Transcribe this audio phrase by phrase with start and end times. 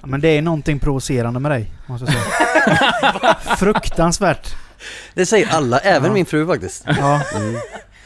[0.00, 3.34] Ja, Men det är någonting provocerande med dig, måste jag säga.
[3.56, 4.54] Fruktansvärt.
[5.14, 6.12] Det säger alla, även Ja.
[6.14, 6.84] min fru faktiskt.
[6.86, 7.22] Ja.
[7.36, 7.54] Mm.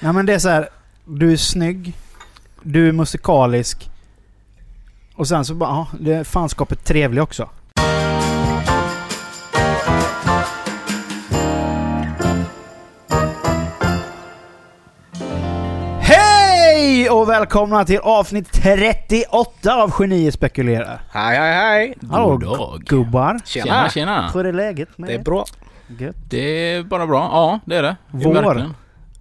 [0.00, 0.68] Nej men det är så här.
[1.04, 1.92] Du är snygg.
[2.62, 3.90] Du är musikalisk.
[5.16, 7.50] Och sen så bara, ja, det är fanskapet trevlig också.
[17.24, 21.00] Och välkomna till avsnitt 38 av Genier spekulerar.
[21.10, 21.94] Hej hej hej!
[22.10, 22.82] Hallå God dag.
[22.86, 23.40] gubbar.
[23.44, 23.88] Tjena!
[23.90, 24.30] Tjena.
[24.34, 25.44] Hur är läget med Det är bra.
[25.98, 26.16] Gött.
[26.28, 26.38] Det
[26.72, 27.18] är bara bra.
[27.32, 27.96] Ja, det är det.
[28.12, 28.34] Det är Vår.
[28.34, 28.74] verkligen.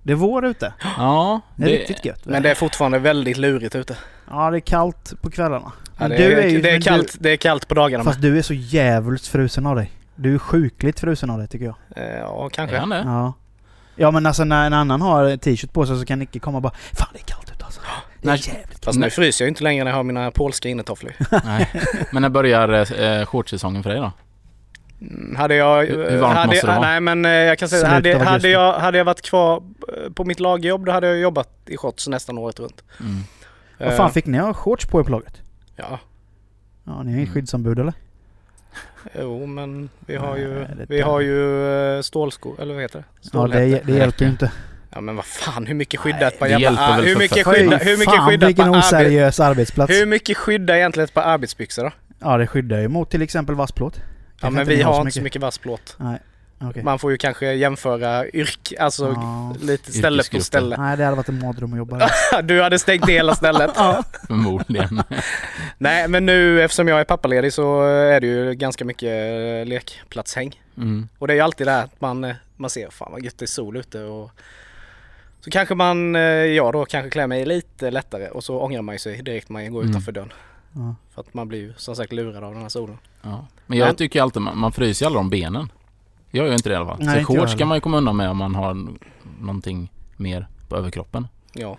[0.04, 0.74] Det är vår ute.
[0.98, 2.26] Ja, Det är riktigt gött.
[2.26, 3.98] Men det är fortfarande väldigt lurigt ute.
[4.30, 5.72] Ja, det är kallt på kvällarna.
[6.00, 8.22] Ja, det, du är, ju- det, är kallt, det är kallt på dagarna Du, fast
[8.22, 9.92] du är så jävligt frusen av dig.
[10.16, 11.76] Du är sjukligt frusen av dig tycker jag.
[11.96, 12.78] Eh, Ja, Är kanske.
[12.78, 13.04] han det?
[13.06, 13.34] Ja.
[13.96, 16.62] Ja men alltså när en annan har t-shirt på sig så kan Nicke komma och
[16.62, 17.92] bara Fan det är kallt alltså.
[18.22, 21.14] Det är jävligt Fast nu fryser jag inte längre när jag har mina polska innetofflor.
[21.46, 21.70] Nej.
[22.12, 24.12] Men när börjar eh, shortsäsongen för dig då?
[25.02, 25.86] Mm, Hade jag...
[25.86, 26.82] Hur- hur varmt hade, måste det vara?
[26.88, 29.64] Nej men eh, jag kan säga hade, hade, jag, hade jag varit kvar
[30.06, 32.84] eh, på mitt lagjobb då hade jag jobbat i shorts nästan året runt.
[33.00, 33.24] Mm.
[33.80, 35.42] Vad fan fick ni ha shorts på er på laget?
[35.76, 36.00] Ja.
[36.84, 37.34] Ja ni är inget Mm.
[37.34, 37.94] skyddsombud eller?
[39.20, 43.06] Jo men vi har ju, Nej, vi har ju eh, stålskor, eller vad heter det?
[43.12, 43.82] Ja det, Stålhätte.
[43.86, 44.52] det hjälper ju inte.
[44.96, 46.66] Ja men vad fan hur mycket skyddar ett par det jävla...
[46.68, 47.54] hjälper väl hur för mycket fan.
[47.54, 49.94] skydda, hur mycket fan skyddar ett vilken oseriös arbetsplats.
[49.94, 51.92] Hur mycket skyddar egentligen ett par arbetsbyxor då?
[52.20, 54.02] Ja det skyddar ju mot till exempel vassplåt.
[54.42, 55.96] Ja men vi har inte så mycket vass plåt.
[56.00, 56.20] Nej.
[56.62, 56.84] Okej.
[56.84, 59.56] Man får ju kanske jämföra yrk, alltså Ja.
[59.62, 60.78] lite ställe på ställe.
[60.78, 62.12] Nej det hade varit en mardröm att jobba där.
[62.42, 63.72] Du hade stängt ner hela stället.
[64.28, 65.04] Förmodligen.
[65.78, 70.62] Nej men nu eftersom jag är pappaledig så är det ju ganska mycket eh, lekplatshäng.
[70.78, 71.08] Mm.
[71.20, 73.38] Och det är ju alltid det här att man, eh, man ser fan vad gött
[73.38, 74.32] det är sol ute och
[75.44, 79.00] så kanske man, eh, jag då kanske klär mig lite lättare och så ångrar man
[79.00, 79.90] sig direkt när man går Mm.
[79.92, 80.34] utanför dörren.
[80.74, 80.96] Ja.
[81.14, 82.98] För att man blir ju som sagt lurad av den här solen.
[83.22, 83.46] Ja.
[83.68, 85.72] Men jag Men- tycker alltid man, man fryser aldrig om benen.
[86.32, 86.98] Jag gör inte det i alla fall.
[87.00, 88.88] Nej, så shorts kan man ju komma undan med om man har
[89.40, 91.28] någonting mer på överkroppen.
[91.54, 91.78] Ja.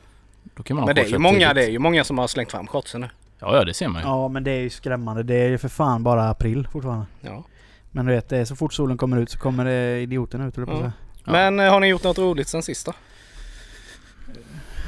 [0.57, 1.55] Då kan man ha Men det är ju många, tidigt.
[1.55, 3.09] det är ju många som har slängt fram shortsen nu.
[3.39, 4.09] Ja, ja det ser man ju.
[4.09, 5.23] ja men det är ju skrämmande.
[5.23, 7.07] Det är ju för fan bara april fortfarande.
[7.21, 7.45] Ja.
[7.91, 10.73] Men du vet, så fort solen kommer ut så kommer det idioterna ut jag på
[10.73, 10.79] Ja.
[10.79, 10.93] säga.
[11.25, 11.33] Ja.
[11.33, 12.93] Men eh, har ni gjort något roligt sen sist då?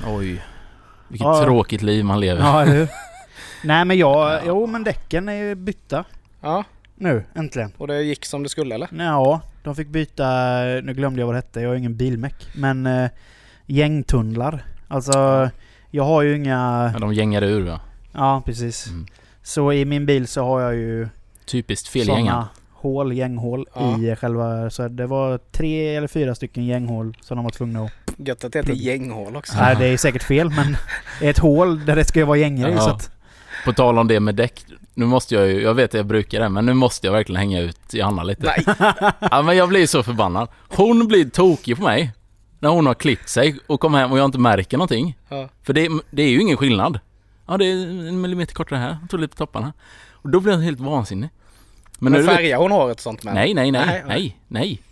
[0.07, 0.43] Oj.
[1.09, 1.43] Vilket Ja.
[1.45, 2.41] tråkigt liv man lever.
[2.43, 2.89] Ja, eller hur?
[3.65, 4.41] Nej men jag, Ja.
[4.47, 6.05] jo men däcken är ju bytta
[6.41, 6.65] Ja,
[6.95, 7.73] nu äntligen.
[7.79, 8.89] och det gick som det skulle eller?
[8.99, 10.25] Ja, de fick byta,
[10.83, 12.47] nu glömde jag vad det hette, jag har ingen bilmäck.
[12.55, 13.11] Men eh,
[13.67, 14.65] gängtunnlar.
[14.89, 15.51] Alltså,
[15.91, 16.91] jag har ju inga...
[16.95, 17.81] Ja, de gängar ur ja.
[18.13, 18.87] Ja, precis.
[18.87, 19.07] Mm.
[19.43, 21.09] Så i min bil så har jag ju
[21.47, 22.31] Typiskt felgänga.
[22.33, 23.99] såna hål, gänghål Ja.
[23.99, 24.71] i själva...
[24.71, 27.93] Så det var tre eller fyra stycken gänghål som de var tvungna att...
[28.17, 29.55] Gött att det heter gänghål också.
[29.57, 30.77] Nej, det är säkert fel men
[31.21, 32.81] ett hål där det ska ju vara gängor i Ja.
[32.81, 33.11] så att...
[33.65, 34.65] På tal om det med däck.
[34.95, 37.39] Nu måste jag ju, jag vet att jag brukar det, men nu måste jag verkligen
[37.39, 38.43] hänga ut Johanna lite.
[38.47, 38.77] Nej.
[39.31, 40.49] Ja men jag blir så förbannad.
[40.69, 42.13] Hon blir tokig på mig.
[42.59, 45.19] När hon har klippt sig och kommer hem och jag inte märker någonting.
[45.29, 45.49] Ja.
[45.63, 47.01] För det, det är ju ingen skillnad.
[47.49, 47.73] Ja det är
[48.09, 49.73] en millimeter kortare här, jag tog lite på topparna.
[50.13, 51.29] Och då blir jag helt vansinnig.
[51.99, 53.35] Men, nu vet- färgar hon håret sånt med?
[53.35, 54.83] Nej, nej, nej, Nej, nej, nej,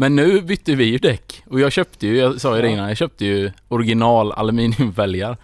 [0.00, 1.42] Men nu bytte vi ju däck.
[1.46, 5.36] Och jag köpte ju, jag sa ju det innan, jag köpte ju original aluminiumfälgar.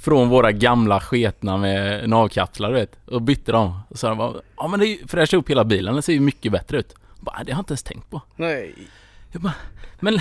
[0.00, 2.96] Från våra gamla sketna med navkapslar du vet.
[3.06, 3.80] Och bytte dem.
[3.88, 6.20] Och så bara, ja men det är ju fräscha upp hela bilen, den ser ju
[6.20, 6.94] mycket bättre ut.
[7.16, 8.22] Jag Bara, det har jag inte ens tänkt på.
[8.36, 8.74] Nej.
[9.32, 9.54] Jag bara,
[10.00, 10.20] men...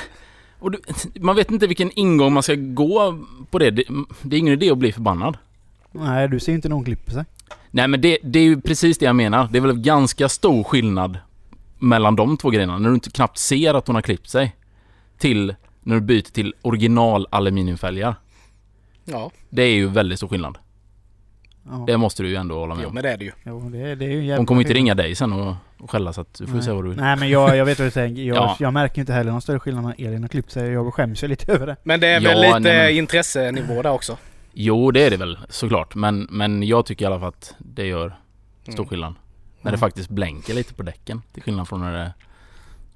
[0.60, 0.80] Och du,
[1.16, 3.72] man vet inte vilken ingång man ska gå på det.
[3.72, 3.84] det.
[4.22, 5.38] Det är ingen idé att bli förbannad.
[5.92, 7.26] Nej, du ser ju inte när hon klipper sig.
[7.72, 9.48] Nej men det, det är ju precis det jag menar.
[9.52, 11.18] Det är väl ganska stor skillnad
[11.84, 12.78] mellan de två grejerna.
[12.78, 14.56] När du inte knappt ser att hon har klippt sig.
[15.18, 18.16] Till när du byter till original aluminiumfälgar.
[19.06, 20.58] Ja, Det är ju väldigt stor skillnad.
[21.70, 21.84] Ja.
[21.88, 22.94] Det måste du ju ändå hålla med jo om.
[22.96, 23.32] men det är det ju.
[23.44, 24.76] Jo, det, det är ju Hon kommer inte skillnad.
[24.84, 26.64] ringa dig sen och, och skälla så att du får Nej.
[26.64, 26.96] se vad du...
[26.96, 28.22] Nej men jag, jag vet vad du tänker.
[28.22, 28.56] Jag, Ja.
[28.60, 30.70] jag märker inte heller någon större skillnad när Elin har klippt sig.
[30.72, 31.76] Jag skäms ju lite över det.
[31.84, 34.18] Men det är Ja, väl lite nej, men- intressenivå där också.
[34.54, 35.96] Jo det är det väl såklart.
[35.96, 38.16] Men, men jag tycker i alla fall att det gör
[38.64, 38.86] stor Mm.
[38.90, 39.14] skillnad.
[39.64, 41.22] När det faktiskt blänker lite på däcken.
[41.34, 42.14] Till skillnad från när det,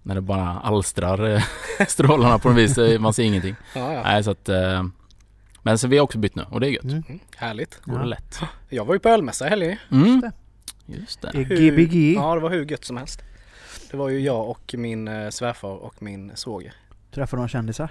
[0.03, 1.43] när det bara alstrar eh,
[1.87, 2.77] strålarna på något vis.
[2.77, 3.55] eh, Man ser ingenting.
[3.75, 4.03] Ja, ja.
[4.03, 4.49] Nej så att...
[4.49, 4.83] eh,
[5.61, 6.83] Men så vi har också bytt nu och det är gött.
[6.83, 7.03] Mm.
[7.07, 7.81] Mm, härligt.
[7.83, 8.01] Går Ja.
[8.01, 8.39] det lätt.
[8.69, 10.21] Jag var ju på ölmässa i helgen Mm.
[10.85, 11.31] Just det.
[11.43, 12.13] Gbg.
[12.15, 13.21] Ja, det var hur gött som helst.
[13.91, 16.73] Det var ju jag och min svärfar och min svåger.
[17.11, 17.89] Träffar några kändisar.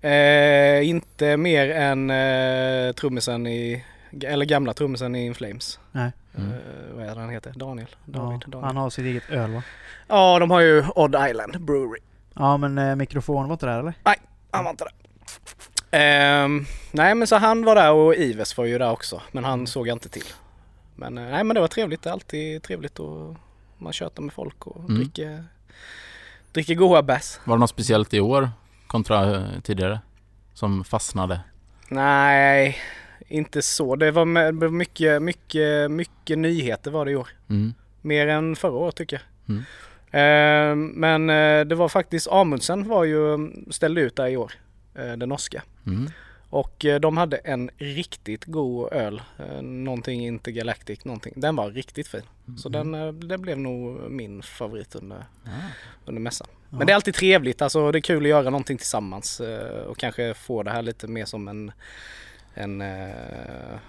[0.00, 3.84] Eh, inte mer än eh, trummisen i,
[4.24, 5.78] eller gamla trummisen i In Flames.
[5.92, 6.12] Nej.
[6.36, 6.50] Mm.
[6.52, 6.58] Eh,
[6.94, 7.52] vad är det han heter?
[7.56, 7.88] Daniel?
[8.04, 8.40] Ja, David?
[8.46, 8.64] Daniel.
[8.66, 9.62] han har sitt eget öl va?
[10.08, 12.00] Ja, de har ju Odd Island Brewery.
[12.34, 13.94] Ja men eh, mikrofon var inte där eller?
[14.50, 14.90] Han var inte det.
[15.90, 19.22] Ehm, nej men så han var där och Ives var ju där också.
[19.32, 20.24] Men han såg jag inte till.
[20.94, 22.02] Men eh, nej men det var trevligt.
[22.02, 23.36] Det är alltid trevligt och
[23.78, 24.94] man tjötar med folk och Mm.
[24.96, 25.44] dricker,
[26.52, 27.38] dricker goda bärs.
[27.44, 28.50] Var det något speciellt i år
[28.86, 30.00] kontra eh, tidigare?
[30.54, 31.40] Som fastnade?
[31.88, 32.78] Nej,
[33.28, 33.96] inte så.
[33.96, 34.24] Det var
[34.70, 37.28] mycket, mycket, mycket nyheter var det i år.
[37.50, 37.74] Mm.
[38.02, 39.56] Mer än förra året tycker jag.
[39.56, 39.62] Mm.
[40.10, 41.26] Eh, men
[41.68, 44.52] det var faktiskt Amundsen var ju ställde ut där i år.
[44.94, 45.62] Eh, den norska.
[45.86, 46.10] Mm.
[46.50, 49.22] Och eh, de hade en riktigt god öl.
[49.38, 51.32] Eh, någonting Intergalactic någonting.
[51.36, 52.22] Den var riktigt fin.
[52.58, 55.48] Så den, eh, det blev nog min favorit under, Ah.
[56.04, 56.46] under mässan.
[56.70, 56.76] Ja.
[56.78, 57.62] Men det är alltid trevligt.
[57.62, 59.40] Alltså det är kul att göra någonting tillsammans.
[59.86, 61.72] Och kanske få det här lite mer som en...
[62.58, 62.86] En, eh,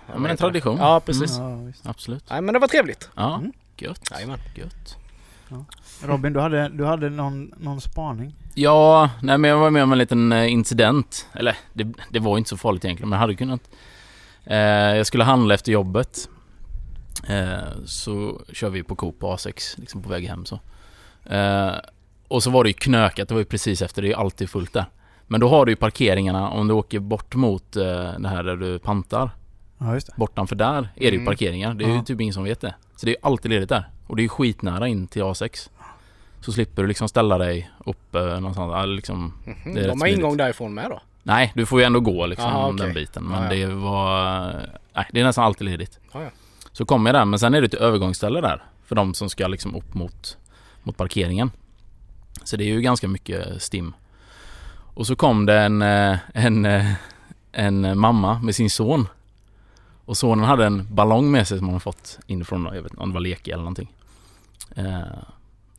[0.07, 0.77] Ja, men en tradition.
[0.77, 1.37] Ja precis.
[1.37, 1.87] Ja, visst.
[1.87, 2.23] Absolut.
[2.29, 3.09] Nej men det var trevligt.
[3.15, 3.51] Ja, Mm.
[3.77, 4.01] gött.
[4.11, 4.39] Jajamän.
[4.55, 4.97] Gött.
[6.03, 8.35] Robin, du hade, du hade någon, någon spaning?
[8.53, 11.27] Ja, nej men jag var med om en liten eh, incident.
[11.33, 13.61] Eller det, det var inte så farligt egentligen, men jag hade kunnat.
[14.45, 14.57] Eh,
[14.97, 16.29] jag skulle handla efter jobbet.
[17.27, 20.59] Eh, så kör vi på Coop på A6, liksom på väg hem så.
[21.25, 21.71] Eh,
[22.27, 24.49] och så var det ju knökat, det var ju precis efter, det är ju alltid
[24.49, 24.85] fullt där.
[25.27, 27.83] Men då har du ju parkeringarna om du åker bort mot eh,
[28.19, 29.29] det här där du pantar.
[29.77, 30.13] Ja, just det.
[30.17, 31.25] Bortanför där är det ju Mm.
[31.25, 31.73] parkeringar.
[31.73, 32.03] Det är ju Ja.
[32.03, 32.75] typ ingen som vet det.
[32.95, 33.89] Så det är ju alltid ledigt där.
[34.07, 35.69] Och det är ju skitnära in till A6.
[36.41, 38.73] Så slipper du liksom ställa dig uppe någonstans.
[38.83, 39.73] Eller liksom, Mhm.
[39.73, 40.17] Det är De har smidigt.
[40.19, 41.01] ingång därifrån med då?
[41.23, 42.85] nej, du får ju ändå gå liksom Aha, okej.
[42.85, 43.23] den biten.
[43.23, 43.67] Men Ja, ja.
[43.67, 44.43] det var...
[44.93, 45.99] Nej, det är nästan alltid ledigt.
[46.71, 48.63] Så kommer jag där, men sen är det ett övergångsställe där.
[48.85, 50.37] För de som ska liksom upp mot,
[50.83, 51.51] mot parkeringen.
[52.43, 53.93] Så det är ju ganska mycket stim.
[54.97, 56.93] Och så kom det en, eh, en, eh,
[57.51, 59.07] en mamma med sin son.
[60.05, 63.03] Och sonen hade en ballong med sig som han hade fått inifrån, jag vet inte
[63.03, 63.93] om det var leke eller någonting.
[64.75, 65.01] Eh,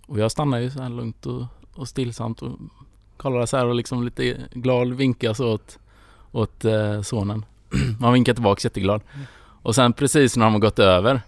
[0.06, 1.44] och jag stannade ju så här lugnt och,
[1.75, 2.59] och stillsamt och
[3.17, 5.79] kollade så här och liksom lite glad vinkade så åt,
[6.32, 6.64] åt
[7.03, 7.44] sonen.
[8.00, 9.00] Han vinkade tillbaks jätteglad.
[9.62, 11.21] Och sen precis när de har gått över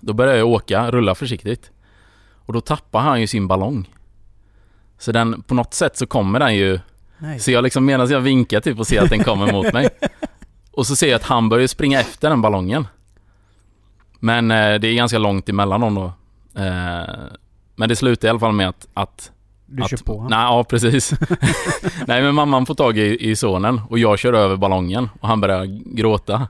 [0.00, 1.70] Då börjar jag åka, rulla försiktigt
[2.46, 3.88] Och då tappar han ju sin ballong
[4.98, 6.80] Så den, på något sätt så kommer den ju
[7.18, 7.38] Nej.
[7.38, 9.88] Så jag liksom medan jag vinkar typ och ser att den kommer mot mig
[10.70, 12.86] Och så ser jag att han börjar springa efter den ballongen
[14.18, 16.04] Men eh, det är ganska långt emellan dem då
[16.62, 17.14] eh,
[17.76, 19.32] Men det slutar i alla fall med att, att
[19.66, 20.30] Du att, kör på honom.
[20.30, 21.14] Nej, ja precis.
[22.06, 25.40] nej men mamman får tag i, i sonen och jag kör över ballongen och han
[25.40, 25.64] börjar
[25.96, 26.48] gråta.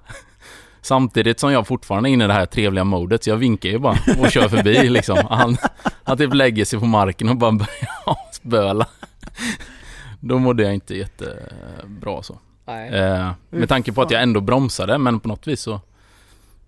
[0.88, 3.78] Samtidigt som jag fortfarande är inne i det här trevliga modet så jag vinkar ju
[3.78, 5.18] bara och kör förbi liksom.
[5.30, 5.56] Han,
[6.04, 8.86] han typ lägger sig på marken och bara börjar spöla.
[10.20, 12.38] Då mådde jag inte jättebra så.
[12.66, 12.88] Nej.
[12.90, 15.80] Eh, med tanke på att jag ändå bromsade men på något vis så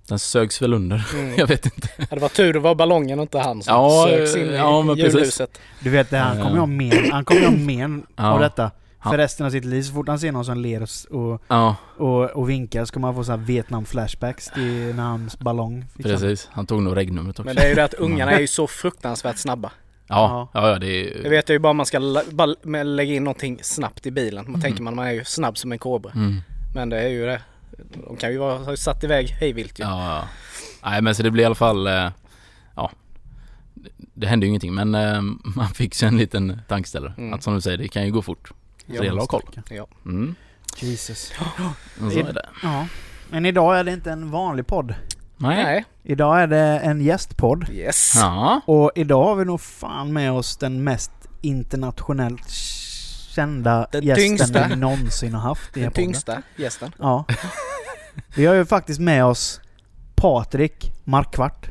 [0.09, 1.07] Den sögs väl under.
[1.15, 1.35] Mm.
[1.39, 1.89] Jag vet inte.
[1.97, 4.55] Ja, det var tur det var ballongen och inte han som Ja, söks in i
[4.57, 5.15] ja, men precis.
[5.15, 5.61] julhuset.
[5.81, 8.31] Du vet, det, han kommer ju ha men, han kommer ju ha men Ja.
[8.33, 8.71] av detta.
[9.03, 9.83] För resten av sitt liv.
[9.83, 13.15] Så fort han ser någon som ler och, Ja, och, och vinkar så kommer han
[13.15, 16.21] få så här Vietnam-flashbacks till när hans ballong fick sönder.
[16.21, 16.49] precis.
[16.53, 17.43] Han tog nog regnumret också.
[17.47, 19.73] Men det är ju det att ungarna är ju så fruktansvärt snabba.
[20.07, 23.25] Ja, ja, ja det är Det vet jag ju bara man ska bara lägga in
[23.25, 24.45] någonting snabbt i bilen.
[24.45, 24.61] Man Mm.
[24.61, 26.13] tänker man man är ju snabb som en kobra.
[26.13, 26.41] Mm.
[26.75, 27.41] Men det är ju det.
[28.07, 29.85] De kan ju vara, ha satt iväg hejvilt ju.
[29.85, 30.25] Ja, ja.
[30.91, 32.09] Nej men så det blir i alla fall, eh,
[32.77, 32.91] ja.
[34.15, 35.21] Det- hände ju ingenting men eh,
[35.57, 37.15] man fick sig en liten tankeställare.
[37.19, 37.35] Mm.
[37.35, 38.53] Att som du säger, det kan ju gå fort.
[38.97, 39.61] Så det gäller att ha koll.
[39.71, 39.87] Ja.
[40.05, 40.35] Mm.
[40.77, 41.33] Jesus.
[41.99, 42.49] Så är det.
[42.63, 42.87] Ja.
[43.31, 44.95] Men idag är det inte en vanlig podd.
[45.37, 45.65] Nej.
[45.65, 45.85] Nej.
[46.03, 47.69] Idag är det en gästpodd.
[47.73, 48.13] Yes.
[48.17, 48.61] Ja.
[48.67, 52.49] Och idag har vi nog fan med oss den mest internationellt
[53.35, 54.69] kända Den gästen tyngsta.
[54.69, 56.05] vi någonsin har haft i Den den podden.
[56.05, 56.93] tyngsta gästen.
[56.99, 57.25] Ja.
[58.37, 59.61] Vi har ju faktiskt med oss
[60.15, 61.69] Patrik Markvart.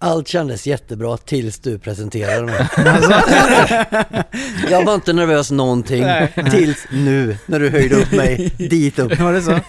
[0.00, 2.68] Allt kändes jättebra tills du presenterade mig.
[2.76, 3.12] Alltså,
[4.70, 6.32] Jag var inte nervös någonting Nej.
[6.50, 9.18] tills nu när du höjde upp mig dit upp.
[9.20, 9.60] var det så?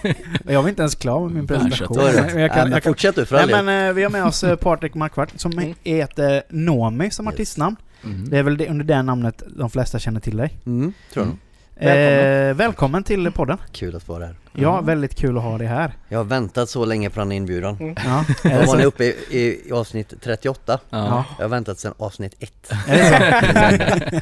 [0.48, 1.98] Jag var inte ens klar med min presentation.
[2.04, 4.44] Jag kan, jag kan, fortsätt du för all nej, men eh, vi har med oss
[4.44, 5.74] eh, Patrik Markvart som Mm.
[5.84, 7.76] heter Nomi som artistnamn.
[8.04, 8.30] Mm.
[8.30, 10.58] Det är väl under det namnet de flesta känner till dig.
[10.66, 11.38] Mm, tror jag nog.
[11.80, 12.48] Välkommen.
[12.50, 13.58] Eh, välkommen till podden.
[13.72, 14.34] Kul att vara här.
[14.52, 14.86] Ja, Mm.
[14.86, 15.92] väldigt kul att ha dig här.
[16.08, 17.76] Jag har väntat så länge på den inbjudan.
[17.80, 17.94] Mm.
[18.04, 20.80] Ja, det var ni uppe i, i, i avsnitt 38.
[20.90, 21.24] Ja.
[21.38, 22.52] Jag har väntat sedan avsnitt 1.
[22.88, 22.96] Är
[24.08, 24.20] det så?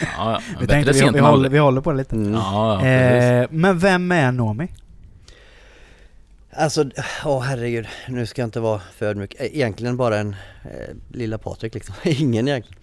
[0.00, 0.40] Ja, ja.
[0.60, 2.14] Vi tänkte vi, vi, håller, vi håller på det lite.
[2.16, 2.32] Mm.
[2.34, 2.86] Ja.
[2.86, 4.68] Eh, men vem är Nomi?
[6.52, 6.84] Alltså,
[7.24, 9.34] åh herregud, nu ska jag inte vara för ödmjuk.
[9.38, 12.78] Eh, Egentligen bara en eh, lilla Patrik liksom, ingen egentligen.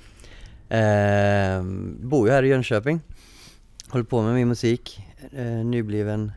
[0.70, 1.62] Eh,
[2.08, 3.00] bor ju här i Jönköping.
[3.96, 5.06] Håller på med min musik.
[5.32, 6.32] Eh, nybliven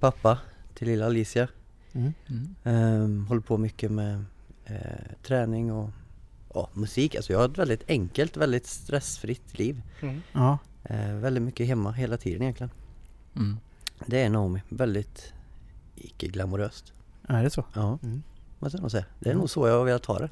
[0.00, 0.38] pappa
[0.74, 1.48] till lilla Alicia.
[1.92, 2.12] Mm.
[2.26, 2.54] Mm.
[2.64, 4.24] Eh, håller på mycket med
[4.64, 4.76] eh,
[5.22, 5.90] träning och
[6.54, 7.14] ja, musik.
[7.14, 9.82] Alltså jag har ett väldigt enkelt, väldigt stressfritt liv.
[10.00, 10.22] Mm.
[10.32, 10.58] Ja.
[10.84, 12.70] Eh, väldigt mycket hemma hela tiden egentligen.
[13.36, 13.56] Mm.
[14.06, 15.32] Det är Naomi, väldigt
[15.96, 16.92] icke-glamoröst.
[17.28, 17.64] Är det så?
[17.74, 17.98] Ja.
[18.02, 18.22] Mm.
[18.58, 19.04] måste jag nog säga.
[19.18, 20.28] Det är nog så jag har velat ha det.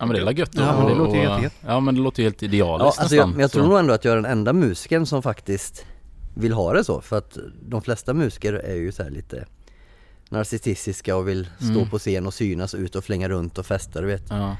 [0.00, 1.52] Ja men det är gött Ja, men det låter och- jättegött.
[1.66, 3.30] Ja men det låter ju helt Ja, idealiskt alltså jag, nästan.
[3.30, 5.86] men jag tror nog ändå att jag är den enda musikern som faktiskt
[6.34, 7.00] vill ha det så.
[7.00, 7.38] För att
[7.68, 9.44] de flesta musiker är ju så här lite
[10.28, 11.90] narcissistiska och vill stå Mm.
[11.90, 14.24] på scen och synas ut och flänga runt och festa, du vet.
[14.30, 14.56] Ja,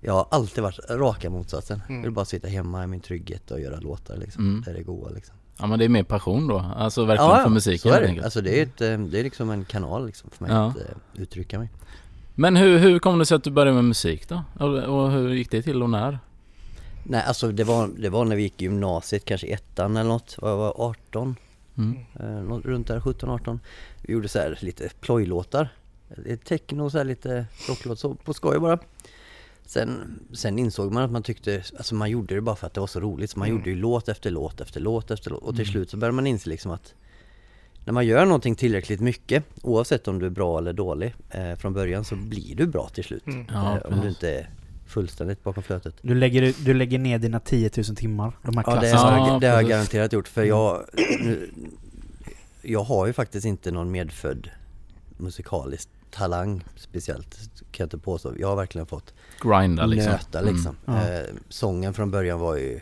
[0.00, 1.82] Jag har alltid varit raka motsatsen.
[1.88, 1.96] Mm.
[2.00, 4.44] Jag vill bara sitta hemma i min trygghet och göra låtar liksom.
[4.48, 4.62] Mm.
[4.64, 5.34] Det är det goa liksom.
[5.58, 8.24] ja men det är mer passion då, alltså verkligen för musiken så är helt det.
[8.24, 10.66] Alltså det är, ett, eh, det är liksom en kanal liksom för mig Ja.
[10.66, 10.82] att eh,
[11.22, 11.70] uttrycka mig.
[12.40, 14.42] Men hur, hur kom det sig att du började med musik då?
[14.64, 16.18] Och, hur gick det till och när?
[17.04, 20.36] Nej alltså det var, det var när vi gick i gymnasiet, kanske ettan eller något.
[20.42, 21.36] Jag var 18,
[21.78, 21.96] Mm.
[22.20, 23.58] eh, runt där 17-18.
[24.02, 25.68] Vi gjorde så här lite plojlåtar.
[26.44, 28.78] Techno, så här lite rocklåt, så på skoj bara.
[29.66, 32.80] Sen, sen insåg man att man tyckte, alltså man gjorde det bara för att det
[32.80, 33.30] var så roligt.
[33.30, 33.58] Så man Mm.
[33.58, 35.42] gjorde ju låt efter låt efter låt efter låt.
[35.42, 35.72] Och till Mm.
[35.72, 36.94] slut så började man inse liksom att
[37.90, 41.72] när man gör någonting tillräckligt mycket, oavsett om du är bra eller dålig eh, från
[41.72, 43.26] början, så blir du bra till slut.
[43.26, 43.46] Mm.
[43.52, 44.50] Ja, eh, om du inte är
[44.86, 45.94] fullständigt bakom flötet.
[46.02, 48.32] Du lägger, du lägger ner dina 10 000 timmar.
[48.42, 50.84] De här Ja det, har, Ja, jag- det har jag garanterat gjort för jag
[51.20, 51.50] nu,
[52.62, 54.50] Jag har ju faktiskt inte någon medfödd
[55.16, 58.32] musikalisk talang speciellt kan jag inte påstå.
[58.38, 60.12] Jag har verkligen fått Grinda liksom.
[60.12, 60.76] nöta liksom.
[60.86, 61.00] Mm.
[61.00, 61.18] Ja.
[61.18, 62.80] Eh, sången från början var ju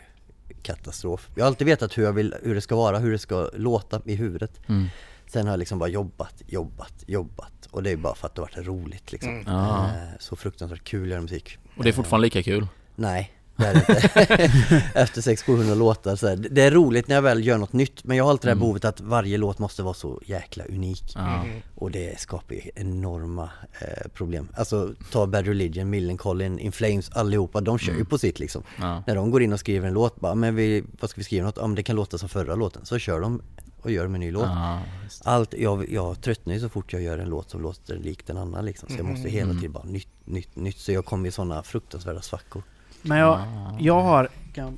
[0.63, 1.29] katastrof.
[1.35, 4.01] Jag har alltid vetat hur, jag vill, hur det ska vara, hur det ska låta
[4.05, 4.61] i huvudet.
[4.67, 4.87] Mm.
[5.27, 7.67] Sen har jag liksom bara jobbat, jobbat, jobbat.
[7.71, 9.29] Och det är bara för att det har varit roligt liksom.
[9.29, 9.43] Mm.
[9.47, 9.85] Ja.
[9.85, 11.57] Eh, så fruktansvärt kul att göra musik.
[11.77, 12.67] Och det är fortfarande lika kul?
[12.95, 14.83] Nej, det är det inte.
[14.95, 16.35] Efter 600-700 låtar så här.
[16.51, 18.55] Det är roligt när jag väl gör något nytt men jag har alltid det här
[18.55, 18.59] Mm.
[18.61, 21.15] behovet att varje låt måste vara så jäkla unik.
[21.15, 21.49] Mm.
[21.75, 23.49] Och det skapar ju enorma
[23.81, 24.47] eh, problem.
[24.55, 28.05] Alltså ta Bad Religion, Millencolin, In Flames, allihopa, de kör ju Mm.
[28.05, 28.63] på sitt liksom.
[28.79, 29.03] Ja.
[29.07, 31.45] När de går in och skriver en låt, bara, men vi, vad ska vi skriva
[31.45, 31.57] något?
[31.57, 32.85] Ja men det kan låta som förra låten.
[32.85, 33.41] Så kör de
[33.81, 34.43] och gör en ny låt.
[34.43, 34.79] Ja.
[35.23, 38.37] Allt, jag, jag tröttnar ju så fort jag gör en låt som låter likt en
[38.37, 38.89] annan liksom.
[38.89, 39.57] Så jag måste hela Mm.
[39.57, 40.77] tiden bara nytt, nytt, nytt.
[40.77, 42.63] Så jag kommer i sådana fruktansvärda svackor.
[43.01, 43.75] Men jag, Ja.
[43.79, 44.29] jag har...
[44.53, 44.77] kan-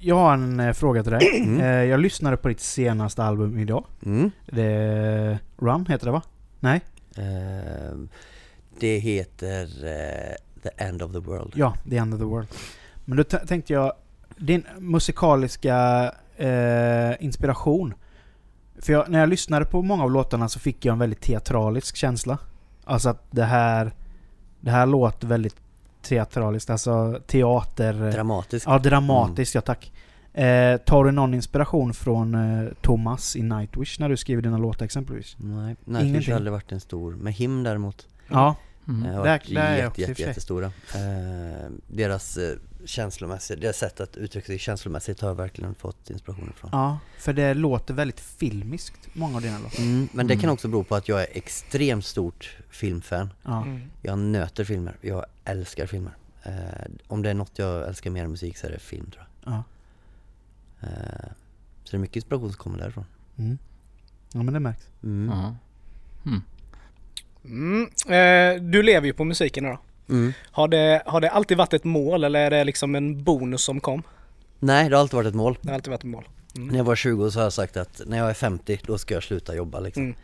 [0.00, 1.42] Jag har en eh, fråga till dig.
[1.44, 1.60] Mm.
[1.60, 3.84] Eh, jag lyssnade på ditt senaste album idag.
[4.06, 4.30] Mm.
[4.46, 6.22] Det Run heter det va?
[6.60, 6.80] Nej?
[7.16, 8.08] Ehm,
[8.80, 11.52] det heter eh, The End of the World.
[11.56, 12.48] Ja, The End of the World.
[13.04, 13.92] Men då t- tänkte jag,
[14.36, 15.76] din musikaliska
[16.36, 17.94] eh, inspiration.
[18.78, 21.96] För jag, när jag lyssnade på många av låtarna så fick jag en väldigt teatralisk
[21.96, 22.38] känsla.
[22.84, 23.92] Alltså att det här,
[24.60, 25.56] det här låter väldigt
[26.02, 28.10] teatraliskt, alltså teater...
[28.12, 28.66] Dramatisk.
[28.68, 29.92] Ja, dramatiskt, ja tack.
[30.34, 34.84] Eh, tar du någon inspiration från eh, Thomas i Nightwish när du skriver dina låtar
[34.84, 35.36] exempelvis?
[35.38, 36.32] Nej, Nightwish Ingenting.
[36.32, 37.12] har aldrig varit en stor.
[37.16, 38.06] Med Him däremot.
[38.28, 38.54] Ja.
[38.88, 39.02] Mm.
[39.06, 40.66] eh, har Där- varit där jätte, jätte, jättestora.
[40.66, 42.38] Eh, deras
[42.80, 46.70] eh, känslomässiga, deras sätt att uttrycka sig känslomässigt har jag verkligen fått inspiration ifrån.
[46.72, 49.78] Ja, för det låter väldigt filmiskt, många av dina låtar.
[49.82, 50.52] Mm, men det kan Mm.
[50.54, 53.32] också bero på att jag är extremt stort filmfan.
[53.42, 53.62] Ja.
[53.62, 53.82] Mm.
[54.02, 56.12] Jag nöter filmer, jag älskar filmer.
[56.42, 56.52] Eh,
[57.06, 59.52] om det är något jag älskar mer än musik så är det film tror jag.
[59.52, 59.62] Ja.
[60.80, 61.28] Eh,
[61.84, 63.04] så det är mycket inspiration som kommer därifrån.
[63.38, 63.58] Mm.
[64.32, 64.86] Ja men det märks.
[65.02, 65.32] Mm.
[66.26, 66.42] Mm.
[67.44, 67.88] Mm.
[68.08, 69.78] Eh, du lever ju på musiken idag.
[70.08, 70.32] Mm.
[70.50, 73.80] Har det, har det alltid varit ett mål eller är det liksom en bonus som
[73.80, 74.02] kom?
[74.58, 75.58] Nej, det har alltid varit ett mål.
[75.62, 76.28] Det har alltid varit ett mål.
[76.54, 79.14] När jag var 20 så har jag sagt att när jag är 50 då ska
[79.14, 80.02] jag sluta jobba liksom.
[80.02, 80.14] Mm.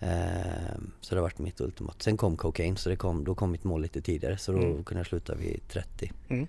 [0.00, 2.02] Ehm, så det har varit mitt ultimat.
[2.02, 4.84] Sen kom cocaine så det kom, då kom mitt mål lite tidigare så då Mm.
[4.84, 6.12] kunde jag sluta vid 30.
[6.28, 6.46] Mm.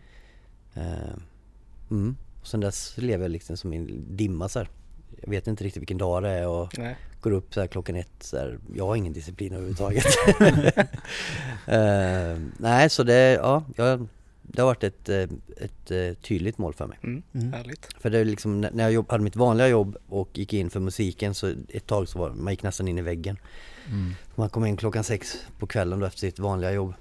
[0.74, 1.22] Ehm,
[1.92, 2.16] mm.
[2.42, 4.70] Och sen dess lever jag liksom som i en dimma så här.
[5.22, 6.96] Jag vet inte riktigt vilken dag det är och Nej.
[7.22, 8.60] går upp så här klockan ett så här.
[8.76, 10.06] Jag har ingen disciplin överhuvudtaget.
[11.66, 14.08] Ehm, nej så det, ja, jag,
[14.42, 15.22] det har varit ett, eh,
[15.58, 16.98] ett, eh, tydligt mål för mig.
[17.04, 17.24] Mm.
[17.34, 17.54] Mm.
[17.54, 17.88] Härligt.
[18.00, 20.80] För det är liksom, när jag jobb, hade mitt vanliga jobb och gick in för
[20.80, 23.38] musiken så ett tag så var man gick nästan in i väggen.
[23.88, 24.14] Mm.
[24.36, 26.94] Man kom in klockan sex på kvällen då efter sitt vanliga jobb.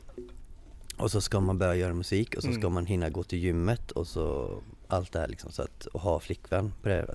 [0.98, 2.72] Och så ska man börja göra musik och så ska Mm.
[2.72, 5.52] man hinna gå till gymmet och så allt det här liksom.
[5.52, 7.06] Så att, och ha flickvän på det.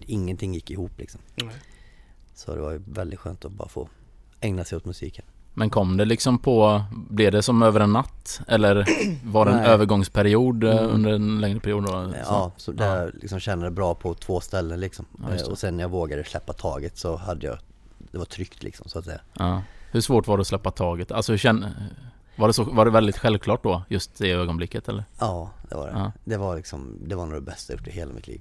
[0.00, 1.20] Ingenting gick ihop liksom.
[1.34, 1.54] Nej.
[2.34, 3.88] Så det var ju väldigt skönt att bara få
[4.40, 5.24] ägna sig åt musiken.
[5.54, 8.40] Men kom det liksom på, blev det som över en natt?
[8.48, 8.86] Eller
[9.24, 10.90] var det en övergångsperiod eh, Mm.
[10.90, 12.12] under en längre period då?
[12.24, 13.02] Ja, så där Ja.
[13.04, 15.06] jag liksom kände bra på två ställen liksom.
[15.28, 17.58] Ja, Eh, och sen när jag vågade släppa taget så hade jag,
[17.98, 19.20] det var tryggt liksom så att säga.
[19.38, 19.62] Ja.
[19.90, 21.12] Hur svårt var det att släppa taget?
[21.12, 21.72] Alltså hur kände,
[22.40, 25.04] var det, så, var det väldigt självklart då, just det ögonblicket eller?
[25.18, 25.92] Ja, det var det.
[25.92, 26.12] Ja.
[26.24, 28.40] Det var liksom, det var nog det bästa jag gjort i hela mitt liv.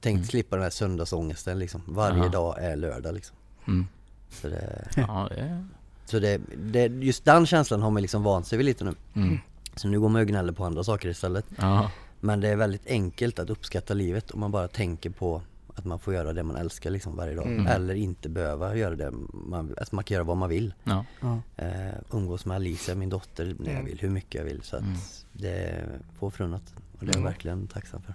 [0.00, 0.26] Tänk Mm.
[0.26, 1.82] slippa den här söndagsångesten liksom.
[1.86, 2.28] Varje Aha.
[2.28, 3.36] dag är lördag liksom.
[3.66, 3.86] Mm.
[4.30, 5.64] Så, det, Ja, det är...
[6.04, 8.94] så det, det, just den känslan har man liksom vant sig vid lite nu.
[9.14, 9.38] Mm.
[9.76, 11.44] Så nu går man och gnäller på andra saker istället.
[11.58, 11.90] Ja.
[12.20, 15.42] Men det är väldigt enkelt att uppskatta livet om man bara tänker på
[15.76, 17.46] Att man får göra det man älskar liksom varje dag.
[17.46, 17.66] Mm.
[17.66, 20.74] Eller inte behöva göra det man, alltså man kan göra vad man vill.
[20.84, 21.04] Ja.
[21.20, 21.40] Ja.
[21.56, 23.84] Eh, umgås med Alicia, min dotter, när jag Mm.
[23.84, 24.62] vill, hur mycket jag vill.
[24.62, 24.94] Så att Mm.
[25.32, 26.74] det är få förunnat.
[26.76, 27.24] Och det är jag Mm.
[27.24, 28.14] verkligen tacksam för.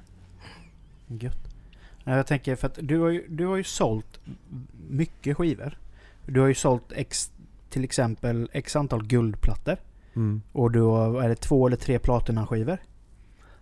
[1.07, 1.47] Gött.
[2.03, 4.19] Ja, Jag tänker för att du har ju, du har ju sålt
[4.89, 5.77] mycket skivor.
[6.25, 7.31] Du har ju sålt x,
[7.69, 9.77] till exempel x antal guldplattor.
[10.51, 12.77] Och du har, är det två eller tre platinaskivor?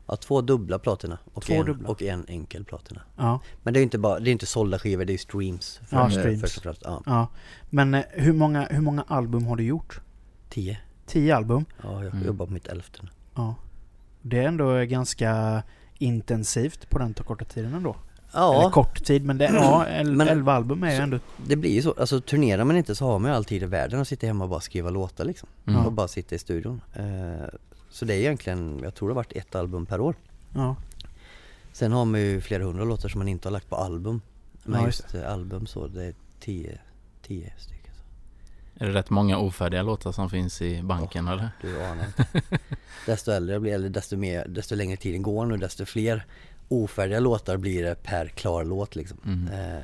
[0.08, 1.90] Ja, två dubbla platina och, Två en, dubbla.
[1.90, 3.02] och en enkel platina.
[3.18, 3.40] Ja.
[3.64, 5.80] Men det är ju inte bara, det är inte sålda skivor, det är streams.
[5.90, 6.42] Ja, streams.
[6.42, 7.02] Först och främst, ja.
[7.06, 7.28] ja.
[7.70, 10.02] Men eh, hur många, hur många album har du gjort?
[10.50, 10.78] Tio.
[11.06, 11.66] Tio album?
[11.84, 12.26] Ja, jag Mm.
[12.28, 13.10] jobbar på mitt elfte nu.
[13.36, 13.56] Ja.
[14.22, 15.64] Det är ändå ganska
[15.98, 17.90] intensivt på den korta tiden ändå.
[18.34, 21.20] Eller Ja, kort tid, men det, ja, el, Men- elva album är ju ändå...
[21.48, 21.94] det blir ju så.
[22.00, 24.44] Alltså turnerar man inte så har man ju all tid i världen att sitta hemma
[24.44, 25.50] och bara skriva låtar liksom.
[25.68, 25.86] Mm.
[25.86, 26.82] Och bara sitta i studion.
[26.94, 27.48] Eh,
[27.98, 30.16] så det är egentligen, jag tror det har varit ett album per år.
[30.54, 30.76] Ja.
[31.72, 34.22] Sen har man ju flera hundra låtar som man inte har lagt på album.
[34.64, 36.80] Men Ja, just eh, album så, det är tio,
[37.22, 37.94] tio stycken.
[37.96, 38.84] Så.
[38.84, 41.50] Är det rätt många ofärdiga låtar som finns i banken eller?
[41.62, 42.42] Du anar inte.
[43.06, 46.26] desto äldre jag blir, eller desto, mer, desto längre tiden går nu, desto fler
[46.68, 49.18] ofärdiga låtar blir det per klar låt liksom.
[49.26, 49.48] Mm.
[49.48, 49.84] Eh,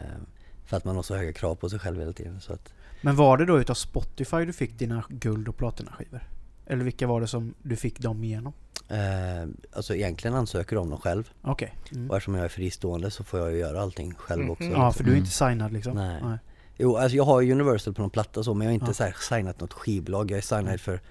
[0.65, 2.41] för att man har så höga krav på sig själv hela tiden.
[2.41, 6.32] Så att, Men var det då utav Spotify du fick dina guld och platinaskivor?
[6.67, 8.53] Eller vilka var det som du fick dem igenom?
[8.89, 11.29] eh, alltså egentligen ansöker de dem själv.
[11.41, 11.73] Okej.
[11.91, 12.09] Mm.
[12.09, 14.63] Och eftersom jag är fristående så får jag ju göra allting själv också.
[14.63, 14.71] Mhm.
[14.73, 15.23] Ja, för du är Mm.
[15.23, 15.93] inte signad liksom?
[15.93, 16.37] Nej.
[16.77, 19.13] Jo, alltså jag har ju Universal på någon platta så men jag har inte Ja.
[19.29, 20.31] signat något skivbolag.
[20.31, 21.01] Jag är signad för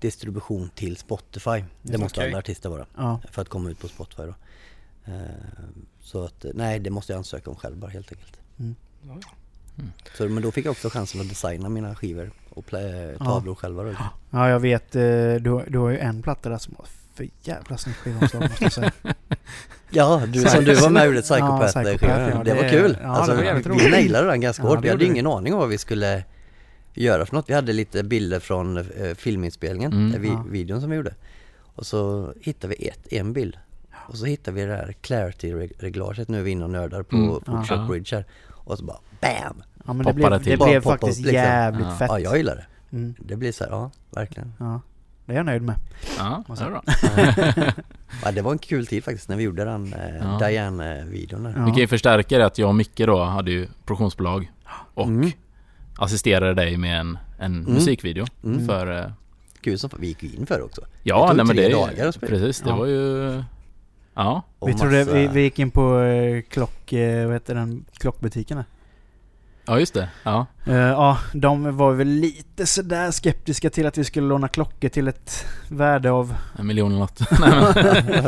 [0.00, 1.64] distribution till Spotify.
[1.82, 2.28] Det måste Okej.
[2.30, 2.86] alla artister vara.
[2.96, 3.20] Ja.
[3.30, 4.34] För att komma ut på Spotify då.
[5.12, 5.20] Eh,
[6.00, 8.40] Så att, nej det måste jag ansöka om själv bara helt enkelt.
[8.58, 8.74] Mm.
[10.16, 13.82] Så, men då fick jag också chansen att designa mina skivor och plä, tavlor själva
[13.82, 13.94] då.
[14.30, 14.96] Ja, jag vet.
[14.96, 18.64] eh, Du, du har ju en platta där som har för jävla snyggt skivomslag måste
[18.64, 18.92] jag säga.
[19.90, 22.68] Ja, du, som du var med och gjorde Ja, Psychopath Psychopath, ja, det, det- var
[22.70, 22.98] kul.
[23.02, 24.78] ja, alltså, det var vi nailade den ganska Ja, hårt.
[24.78, 26.24] det Vi hade ingen aning om vad vi skulle
[26.94, 27.50] göra för något.
[27.50, 30.14] Vi hade lite bilder från eh, filminspelningen, Mm.
[30.14, 30.44] eh, vi, Ja.
[30.50, 31.14] videon som vi gjorde.
[31.74, 33.56] Och så hittade vi ett, en bild.
[34.08, 37.28] Och så hittade vi det här clarity-reglaget, nu är vi inne och nördar på Mm.
[37.28, 37.86] Photoshop Ja.
[37.88, 38.24] Bridge här.
[38.48, 39.62] Och så bara BAM!
[39.88, 40.58] Ja, men det blev, till.
[40.58, 41.34] det blev faktiskt liksom.
[41.34, 41.96] jävligt Ja.
[41.96, 42.08] fett.
[42.10, 42.96] Ja, jag gillar det.
[42.96, 44.52] Mm, Det blir så här, ja, verkligen.
[44.58, 44.80] ja.
[45.26, 45.76] Det är jag nöjd med.
[46.18, 46.82] Ja, Vad det är bra.
[48.24, 50.38] Ja, det var en kul tid faktiskt när vi gjorde den eh, Ja.
[50.48, 51.54] Diane-videon där.
[51.56, 51.64] Ja.
[51.64, 54.52] Vi kan ju förstärka det att jag och Micke då hade ju produktionsbolag
[54.94, 55.30] och Mm.
[55.98, 57.72] assisterade dig med en, en Mm.
[57.74, 58.66] musikvideo Mm.
[58.66, 59.10] för eh,
[59.60, 60.80] Kul som vi gick ju in för också.
[61.02, 62.30] Ja, Det tog nej men det dagar att spela.
[62.30, 62.76] Precis, det Ja.
[62.76, 63.42] var ju
[64.14, 66.92] Ja, Vi, trodde, vi, vi gick in på eh, klock...
[66.92, 67.84] eh, Vad heter den?
[67.98, 68.66] Klockbutiken där.
[69.68, 70.08] Ja just det.
[70.22, 74.88] Ja, Eh, ja, de var väl lite sådär skeptiska till att vi skulle låna klockor
[74.88, 76.34] till ett värde av...
[76.58, 77.18] en miljon eller något.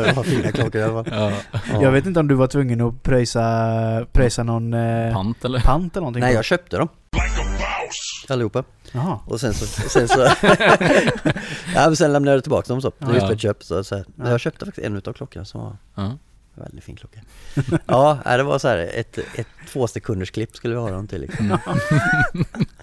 [0.07, 1.13] det var fina klockor i alla fall.
[1.19, 1.31] ja,
[1.71, 1.81] Ja.
[1.81, 5.59] Jag vet inte om du var tvungen att pröjsa, pröjsa någon eh, pant eller?
[5.59, 6.21] pant eller någonting?
[6.23, 6.87] Nej jag köpte dem.
[8.29, 8.63] Allihopa.
[8.91, 9.19] Jaha.
[9.25, 10.19] Och sen så, sen så
[11.75, 12.91] ja, men sen lämnade jag tillbaka dem så.
[12.99, 13.31] Det är just Ja.
[13.33, 13.63] ett köp.
[13.63, 14.05] Så, så här.
[14.15, 14.29] Ja.
[14.29, 16.03] Jag köpte faktiskt en utav klockorna som var Ja.
[16.03, 16.19] en
[16.55, 17.19] väldigt fin klocka.
[17.85, 21.07] ja, nej, det var så här ett, ett två sekunders klipp skulle vi ha dem
[21.07, 21.47] till liksom.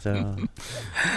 [0.03, 0.49] så, Men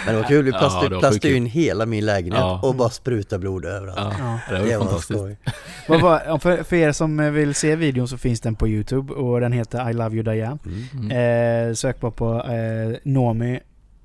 [0.06, 2.60] det var kul, vi Ja, plastade, var plastade in hela min lägenhet Ja.
[2.62, 4.16] och bara spruta blod överallt.
[4.18, 4.54] Ja, Ja.
[4.54, 5.18] det var det var fantastiskt.
[5.20, 5.36] skoj.
[5.88, 9.12] Vad var, ja, för, för er som vill se videon så finns den på Youtube
[9.14, 10.58] och den heter I Love You Diane.
[10.66, 11.10] Mm.
[11.10, 11.68] Mm.
[11.68, 13.60] Eh, sök bara på eh, Nomi,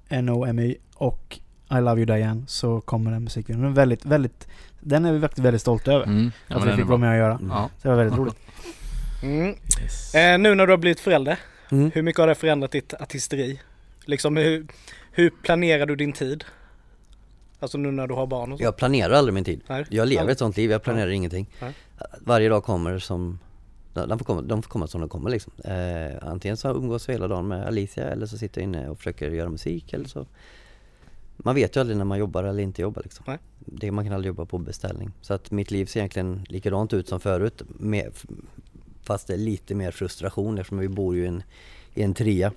[0.10, 1.40] N-O-M-Y och
[1.72, 3.62] I Love You Diane så kommer den musikvideon.
[3.62, 4.48] Den är väldigt, väldigt,
[4.80, 6.06] den är vi faktiskt väldigt stolta över.
[6.06, 6.32] Mm.
[6.48, 7.34] Ja, att vi fick vara med och göra.
[7.34, 7.50] Mm.
[7.50, 7.70] Ja.
[7.78, 8.36] Så det var väldigt roligt.
[9.24, 9.56] Mm.
[9.82, 10.16] Yes.
[10.16, 11.40] Eh, nu när du har blivit förälder,
[11.72, 11.92] Mm.
[11.94, 13.60] hur mycket har det förändrat ditt artisteri?
[14.06, 14.68] Liksom hur,
[15.12, 16.44] hur planerar du din tid?
[17.60, 18.64] Alltså nu när du har barn och så?
[18.64, 19.62] Jag planerar aldrig min tid.
[19.68, 19.86] Nej.
[19.90, 20.34] Jag lever Aldrig.
[20.34, 21.50] ett sånt liv, jag planerar ingenting.
[21.62, 21.74] Nej.
[22.22, 23.40] Varje dag kommer som,
[23.94, 25.54] de får komma, de får komma som de kommer liksom.
[25.64, 28.98] Eh, antingen så umgås vi hela dagen med Alicia eller så sitter jag inne och
[28.98, 30.26] försöker göra musik eller så.
[31.38, 33.24] Man vet ju aldrig när man jobbar eller inte jobbar liksom.
[33.28, 33.38] Nej.
[33.60, 35.12] Det, man kan aldrig jobba på beställning.
[35.22, 37.62] Så att mitt liv ser egentligen likadant ut som förut.
[37.68, 38.12] Med,
[39.04, 41.44] fast det är lite mer frustration eftersom vi bor ju i en,
[41.94, 42.52] i en trea.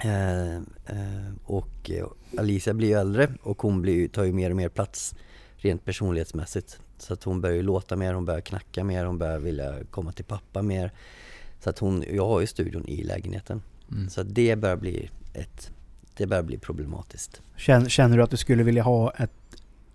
[0.00, 1.90] Eh, eh, och
[2.38, 5.14] Alicia blir ju äldre och hon blir, tar ju mer och mer plats
[5.56, 6.78] rent personlighetsmässigt.
[6.98, 10.12] Så att hon börjar ju låta mer, hon börjar knacka mer, hon börjar vilja komma
[10.12, 10.92] till pappa mer.
[11.60, 13.62] Så att hon, jag har ju studion i lägenheten.
[13.90, 14.10] Mm.
[14.10, 15.70] Så att det börjar bli ett,
[16.16, 17.40] det börjar bli problematiskt.
[17.56, 19.30] Känner, känner du att du skulle vilja ha ett,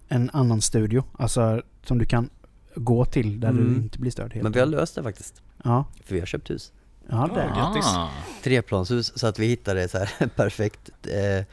[0.07, 1.03] en annan studio?
[1.17, 2.29] Alltså som du kan
[2.75, 3.75] gå till där du Mm.
[3.75, 5.41] inte blir störd helt Men vi har löst det faktiskt.
[5.63, 6.71] Ja, För vi har köpt hus.
[7.09, 7.43] ja det.
[7.43, 7.55] Ja.
[7.55, 7.85] Grattis.
[7.85, 8.09] Ah.
[8.43, 11.45] Treplanshus så att vi hittade så här perfekt eh,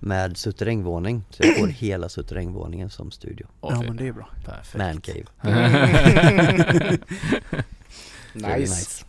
[0.00, 1.22] med suterrängvåning.
[1.30, 3.46] Så jag får hela suterrängvåningen som studio.
[3.60, 4.28] Åh, Ja men det är bra.
[4.44, 4.78] Perfekt.
[4.78, 5.24] Man cave.
[5.42, 5.48] Så
[8.34, 9.04] det är nice.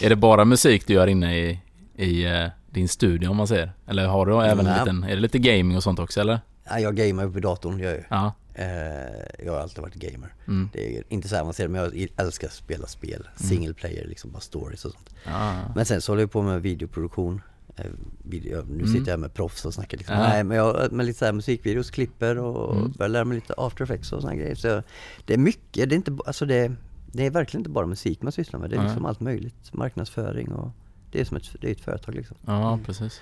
[0.00, 1.60] Är det bara musik du gör inne i,
[1.96, 3.72] i eh, din studio om man säger?
[3.86, 6.40] Eller har du även en liten, är det lite gaming och sånt också eller?
[6.70, 8.32] Ja, jag gamer på datorn, jag, är- Ja.
[8.54, 10.34] eh, jag har alltid varit gamer.
[10.48, 10.68] Mm.
[10.72, 14.40] Det är inte så avancerat men jag älskar att spela spel, single player, liksom bara
[14.40, 15.14] stories och sånt.
[15.26, 15.54] ja.
[15.74, 17.40] Men sen så håller jag på med videoproduktion.
[17.76, 17.84] Eh,
[18.22, 18.86] video, nu Mm.
[18.94, 20.16] sitter jag med proffs och snackar liksom.
[20.16, 20.22] Ja.
[20.28, 22.92] Nej men jag med lite så här musikvideos, klipper och Mm.
[22.92, 24.54] börjar lära mig lite after effects och såna grejer.
[24.54, 24.82] Så jag,
[25.24, 26.72] det är mycket, det är inte, alltså det,
[27.12, 28.70] det är verkligen inte bara musik man sysslar med.
[28.70, 29.72] Det är liksom allt möjligt.
[29.72, 30.70] Marknadsföring och
[31.14, 32.36] det är som ett, det är ett företag liksom.
[32.46, 33.20] Ja, precis.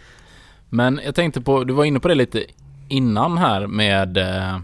[0.68, 2.44] Men jag tänkte på, du var inne på det lite
[2.88, 4.59] innan här med eh,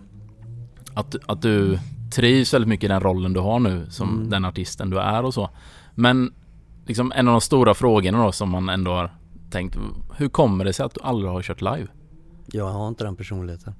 [0.94, 1.78] att, att du
[2.14, 4.30] trivs väldigt mycket i den rollen du har nu som Mm.
[4.30, 5.50] den artisten du är och så.
[5.94, 6.32] Men
[6.86, 9.14] liksom en av de stora frågorna då som man ändå har
[9.50, 9.76] tänkt,
[10.16, 11.86] hur kommer det sig att du aldrig har kört live?
[12.46, 13.74] Jag har inte den personligheten.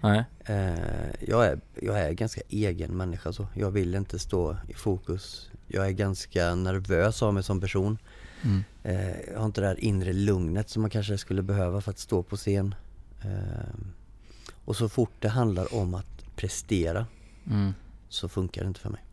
[0.00, 0.24] Nej.
[0.44, 3.46] Eh, jag, är, jag är ganska egen människa så.
[3.54, 5.50] Jag vill inte stå i fokus.
[5.66, 7.98] Jag är ganska nervös av mig som person.
[8.46, 8.64] Mm.
[8.82, 11.98] Eh, jag har inte det här inre lugnet som man kanske skulle behöva för att
[11.98, 12.74] stå på scen.
[13.22, 13.30] Eh,
[14.64, 17.06] och så fort det handlar om att prestera
[17.50, 17.72] Mm.
[18.08, 19.04] så funkar det inte för mig.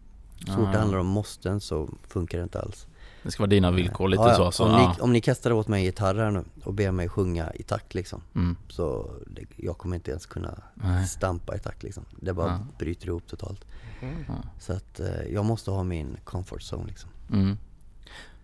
[0.46, 0.56] Så Ah.
[0.56, 2.88] fort det handlar om måsten så funkar det inte alls.
[3.24, 4.52] Det ska vara dina villkor lite Ja, så.
[4.52, 4.96] så om, ja.
[4.98, 7.63] ni, om ni kastar åt mig en gitarr här nu och ber mig sjunga i
[7.63, 8.22] takt liksom.
[8.36, 8.56] Mm.
[8.69, 11.08] Så det, jag kommer inte ens kunna Nej.
[11.08, 12.06] stampa i takt liksom.
[12.22, 12.60] Det bara Ja.
[12.80, 13.65] bryter ihop totalt.
[14.02, 14.15] Mm.
[14.60, 17.10] Så att eh, jag måste ha min comfort zone liksom.
[17.32, 17.58] Mm.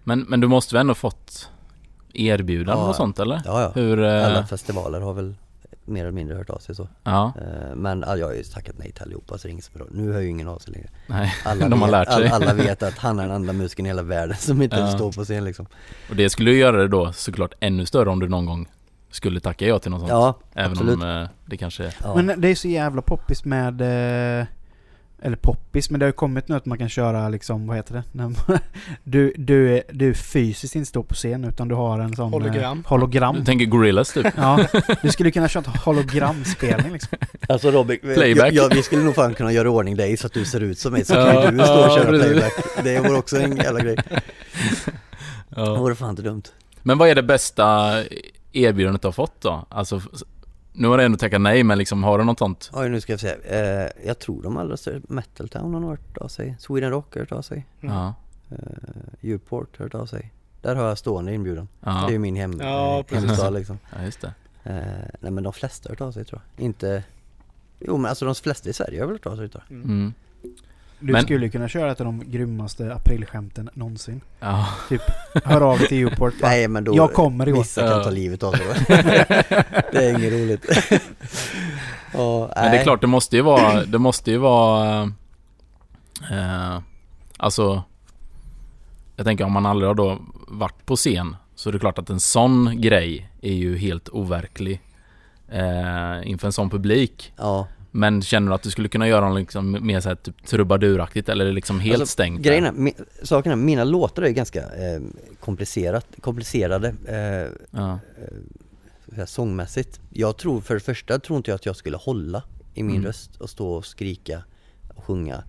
[0.09, 1.49] Men, men du måste väl ändå fått
[2.13, 2.89] erbjudanden Ja.
[2.89, 3.41] och sånt eller?
[3.45, 3.71] Ja, ja.
[3.75, 4.03] Hur...
[4.03, 5.35] eh, Alla festivaler har väl
[5.85, 6.87] mer eller mindre hört av sig så.
[7.03, 9.87] Ja, Eh, Men ja, jag har ju tackat nej till allihopa så det är som.
[9.91, 10.89] Nu hör ju ingen av sig längre.
[11.07, 11.33] nej.
[11.45, 12.27] Alla, De har vet, lärt sig.
[12.27, 14.87] Alla, alla vet att han är den enda musikern i hela världen som inte Ja.
[14.91, 15.65] står på scen liksom.
[16.09, 18.67] Och det skulle ju göra det då såklart ännu större om du någon gång
[19.11, 20.11] skulle tacka ja till något sånt.
[20.11, 20.95] Ja, Även absolut.
[20.95, 21.93] om eh, det kanske...
[22.03, 22.15] Ja.
[22.21, 23.81] Men det är så jävla poppis med...
[25.21, 27.77] Eh, eller poppis, men det har ju kommit nu att man kan köra liksom, vad
[27.77, 28.33] heter det?
[29.03, 32.33] Du, du, du fysiskt inte står på scen utan du har en sån...
[32.33, 32.79] Hologram.
[32.85, 33.35] Eh, hologram.
[33.35, 34.27] Du tänker Gorillaz typ?
[34.37, 34.65] Ja,
[35.01, 37.17] du skulle kunna köra en hologramspelning liksom.
[37.49, 38.53] Alltså Robin, Playback.
[38.53, 40.91] Ja, vi skulle nog fan kunna göra ordning dig så att du ser ut som
[40.93, 42.27] mig så kan Ja, du stå och ja, köra precis.
[42.31, 42.53] playback.
[42.83, 43.95] Det vore också en jävla grej.
[43.95, 44.21] Det
[45.55, 45.75] Ja.
[45.75, 46.43] vore fan inte dumt.
[46.83, 47.95] Men vad är det bästa
[48.51, 49.65] erbjudandet du har fått då?
[49.69, 50.01] Alltså,
[50.79, 52.69] nu har du ändå tackat nej, men liksom har du något sånt?
[52.73, 53.35] Oj, nu ska jag se.
[53.43, 56.55] Eh, jag tror de allra största, Metal Town har hört av sig.
[56.59, 57.65] Sweden Rock har hört av sig.
[57.81, 57.95] Mm.
[57.95, 58.13] Ja.
[58.51, 60.31] Eh, Uport har hört av sig.
[60.61, 61.67] Där har jag stående inbjudan.
[61.79, 63.79] Det är Ja, ju min hem, Ja, hemstad liksom.
[63.97, 64.33] ja just det.
[64.63, 66.65] Eh, nej men de flesta har hört av sig tror jag.
[66.65, 67.03] Inte
[67.79, 69.75] Jo men alltså de flesta i Sverige har väl hört av sig tror jag.
[69.75, 70.13] Mm.
[71.01, 74.21] Du Men- skulle kunna köra ett av de grymmaste aprilskämten någonsin.
[74.39, 74.67] Ja.
[75.43, 76.33] Hör av dig till Uport.
[76.41, 77.57] Nej men då Jag kommer igår.
[77.59, 78.03] Vissa kan Ja.
[78.03, 78.65] ta livet av sig.
[79.91, 80.65] Det är inget roligt.
[82.13, 85.01] ja, Men det är klart, det måste ju vara, det måste ju vara...
[86.31, 86.79] Eh,
[87.37, 87.83] alltså...
[89.15, 92.09] Jag tänker om man aldrig har då varit på scen så är det klart att
[92.09, 94.81] en sån grej är ju helt overklig
[95.47, 97.33] eh, inför en sån publik.
[97.37, 101.29] Ja, Men känner du att du skulle kunna göra något liksom mer såhär typ trubaduraktigt
[101.29, 102.41] eller liksom helt Alltså, stängt?
[102.41, 105.01] grejen är, mi, saken är, mina låtar är ganska eh,
[105.39, 107.99] komplicerat, komplicerade eh, Ja.
[109.15, 109.99] här, sångmässigt.
[110.09, 113.05] Jag tror för det första tror inte jag att jag skulle hålla i min Mm.
[113.07, 114.43] röst och stå och skrika
[114.95, 115.43] och sjunga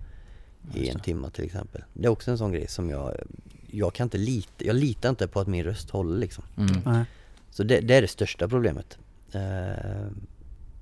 [0.74, 1.84] i en timme till exempel.
[1.94, 3.14] Det är också en sån grej som jag,
[3.70, 6.44] jag kan inte lita, jag litar inte på att min röst håller liksom.
[6.56, 6.76] Mm.
[6.84, 7.04] Nej.
[7.50, 8.98] Så det, det är det största problemet.
[9.32, 10.06] Eh,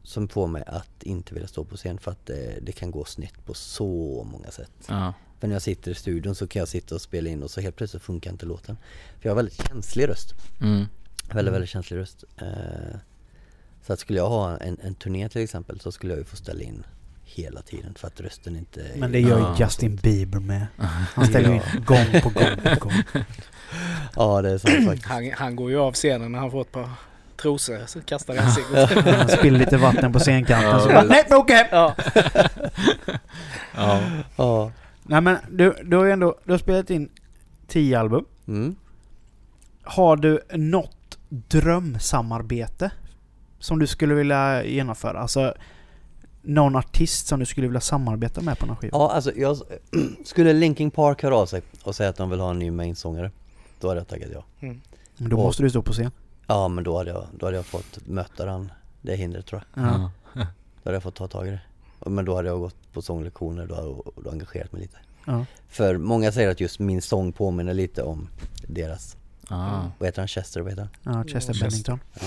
[0.09, 3.05] som får mig att inte vilja stå på scen för att det, det kan gå
[3.05, 4.73] snett på så många sätt.
[4.89, 5.15] Ja.
[5.41, 7.61] För när jag sitter i studion så kan jag sitta och spela in och så
[7.61, 8.77] helt plötsligt funkar inte låten.
[9.21, 10.35] För jag har väldigt känslig röst.
[10.61, 10.87] Mm.
[11.33, 12.25] Väldigt, väldigt känslig röst.
[12.37, 12.99] Eh,
[13.87, 16.37] så att skulle jag ha en, en turné till exempel så skulle jag ju få
[16.37, 16.85] ställa in
[17.25, 18.91] hela tiden för att rösten inte...
[18.97, 19.57] Men det gör ju Ja.
[19.59, 20.67] Justin Bieber med.
[21.15, 23.03] Han ställer in gång på gång på gång.
[24.17, 25.07] Ja det är sant faktiskt.
[25.07, 26.91] Han, han går ju av scenen när han får ett par
[27.43, 29.39] trosor så kastar han i ansiktet.
[29.39, 31.67] Spiller lite vatten på scenkanten Ja, så bara Nej, åk hem!
[31.73, 31.95] ja.
[33.77, 34.01] Ja.
[34.37, 34.73] Ja.
[35.03, 37.09] Nej men du, du har ju ändå du har spelat in
[37.69, 38.25] 10 album.
[38.49, 38.77] Mm.
[39.83, 42.91] Har du något drömsamarbete
[43.59, 45.19] som du skulle vilja genomföra?
[45.19, 45.55] Alltså
[46.43, 48.99] någon artist som du skulle vilja samarbeta med på någon skiva?
[48.99, 49.57] Ja alltså jag,
[50.25, 53.31] skulle Linkin Park höra av sig och säga att de vill ha en ny mainsångare
[53.81, 54.81] Då hade jag tackat ja Mm.
[55.17, 56.11] Men då Och- måste du stå på scen.
[56.51, 59.85] Ja men då hade jag, då hade jag fått möta den, det hindret tror jag
[59.85, 60.11] Ja.
[60.35, 60.41] Då
[60.85, 61.61] hade jag fått ta tag i det
[62.11, 65.45] Men då hade jag gått på sånglektioner, då hade jag då engagerat mig lite Ja.
[65.69, 68.29] För många säger att just min sång påminner lite om
[68.67, 69.17] deras
[69.51, 69.83] Ah.
[69.99, 70.29] Vad heter han?
[70.29, 71.15] Chester, vad heter han?
[71.15, 71.71] ja, Chester Chester.
[71.71, 72.01] Bennington.
[72.21, 72.27] Ja.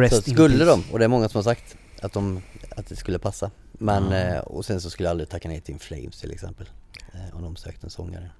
[0.00, 2.42] Rest Så skulle de, och det är många som har sagt att, de,
[2.76, 4.16] att det skulle passa Men, Ja.
[4.16, 6.68] eh, och sen så skulle jag aldrig tacka nej till In Flames till exempel
[7.12, 8.30] eh, Om de sökte en sångare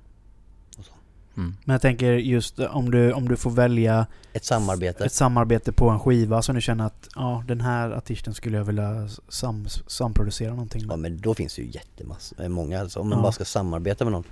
[1.37, 1.57] Mm.
[1.65, 5.05] Men jag tänker just om du, om du får välja Ett samarbete.
[5.05, 8.65] ett samarbete på en skiva som du känner att ja, den här artisten skulle jag
[8.65, 10.99] vilja sam, samproducera någonting Ja med.
[10.99, 13.01] men då finns det ju jättemassor, eh, många alltså.
[13.01, 13.23] Om man Ja.
[13.23, 14.25] bara ska samarbeta med någon.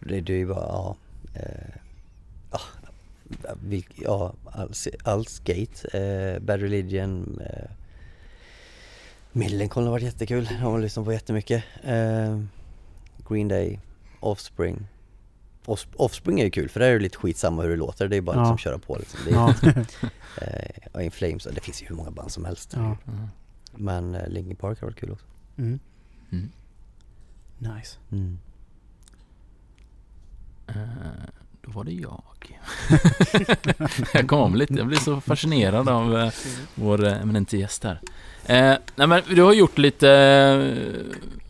[0.00, 0.96] Det, det är ju bara, ja.
[1.34, 1.74] Eh,
[2.52, 2.60] ja,
[3.62, 7.70] vilk, ja alls, alls Gate, eh, Bad Religion, eh,
[9.32, 11.64] Millencolin har varit jättekul, de har lyssnat på jättemycket.
[11.84, 12.40] Eh,
[13.28, 13.78] Green Day,
[14.20, 14.86] Offspring.
[15.66, 18.16] Off- Offspring är ju kul för där är det lite skitsamma hur det låter, det
[18.16, 18.42] är bara Ja.
[18.42, 19.20] liksom köra på liksom.
[19.24, 19.54] Det är, Ja.
[20.94, 22.72] eh, In Flames, det finns ju hur många band som helst.
[22.76, 22.96] ja.
[23.08, 23.28] Mm.
[23.74, 25.26] Men eh, Linkin Park har varit kul också.
[25.58, 25.78] Mm.
[26.32, 26.50] Mm.
[27.58, 27.96] Nice.
[28.12, 28.38] Mm.
[30.66, 30.74] Eh,
[31.62, 32.22] Då var det jag.
[34.14, 36.32] jag kom om lite, jag blir så fascinerad av eh,
[36.74, 38.00] vår eh, eminente gäst här.
[38.46, 40.08] Eh, nej men du har gjort lite,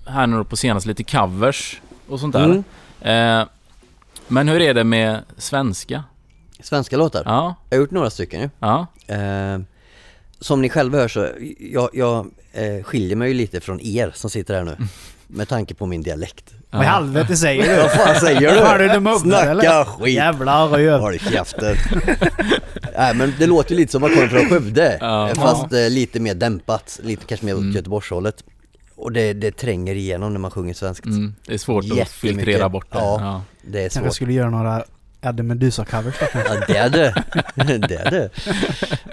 [0.07, 2.45] här nu på senast, lite covers och sånt där.
[2.45, 3.49] Mm.
[4.29, 6.05] Men hur är det med svenska?
[6.61, 7.23] Svenska låtar?
[7.25, 8.51] Ja, Jag har gjort några stycken ju.
[8.59, 9.59] ja, Eh,
[10.41, 14.31] som ni själva hör så, jag, jag eh, skiljer mig ju lite från er som
[14.31, 14.77] sitter här nu.
[15.29, 16.55] Med tanke på min dialekt.
[16.71, 17.83] Vad i helvete säger du?
[17.83, 18.47] Vad fan säger du?
[18.85, 19.85] Är du mobbad, Snacka eller?
[19.85, 20.15] skit!
[20.15, 21.01] Jävlar röv.
[21.01, 21.77] Håll käften!
[22.97, 24.99] Nej men det låter ju lite som att man kommer från Skövde.
[25.01, 25.31] Ja.
[25.35, 27.73] Fast eh, lite mer dämpat, lite kanske mer åt Mm.
[27.77, 28.45] Göteborgshållet.
[28.97, 31.05] Och det, det tränger igenom när man sjunger svenskt.
[31.07, 32.99] Mm, det är svårt att filtrera bort det.
[32.99, 33.43] Ja.
[33.67, 34.15] Det är Kanske svårt.
[34.15, 34.85] skulle göra några
[35.21, 36.39] Eddie Meduza-covers kanske.
[36.39, 37.25] Ja det är det.
[37.89, 38.31] det är det.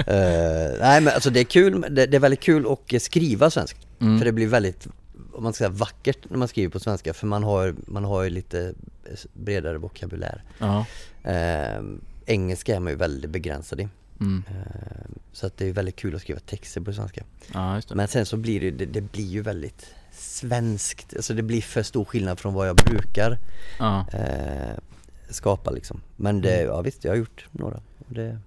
[0.07, 3.87] Eh, nej men alltså det är kul, det, det är väldigt kul att skriva svenskt.
[4.01, 4.17] Mm.
[4.17, 4.87] För det blir väldigt,
[5.33, 8.23] om man ska säga vackert när man skriver på svenska för man har, man har
[8.23, 8.73] ju lite
[9.33, 10.43] bredare vokabulär.
[10.59, 10.85] Ja.
[11.23, 11.83] Eh,
[12.25, 13.87] engelska är man ju väldigt begränsad i.
[14.19, 14.43] Mm.
[14.47, 17.23] Eh, så att det är väldigt kul att skriva texter på svenska.
[17.53, 17.95] ja, just det.
[17.95, 19.85] Men sen så blir det, det, det blir ju väldigt
[20.33, 23.37] svenskt, alltså det blir för stor skillnad från vad jag brukar
[23.79, 24.05] Ja.
[24.13, 24.77] eh,
[25.29, 26.01] skapa liksom.
[26.15, 27.79] Men det, ja visst, jag har gjort några.
[28.07, 28.37] Det,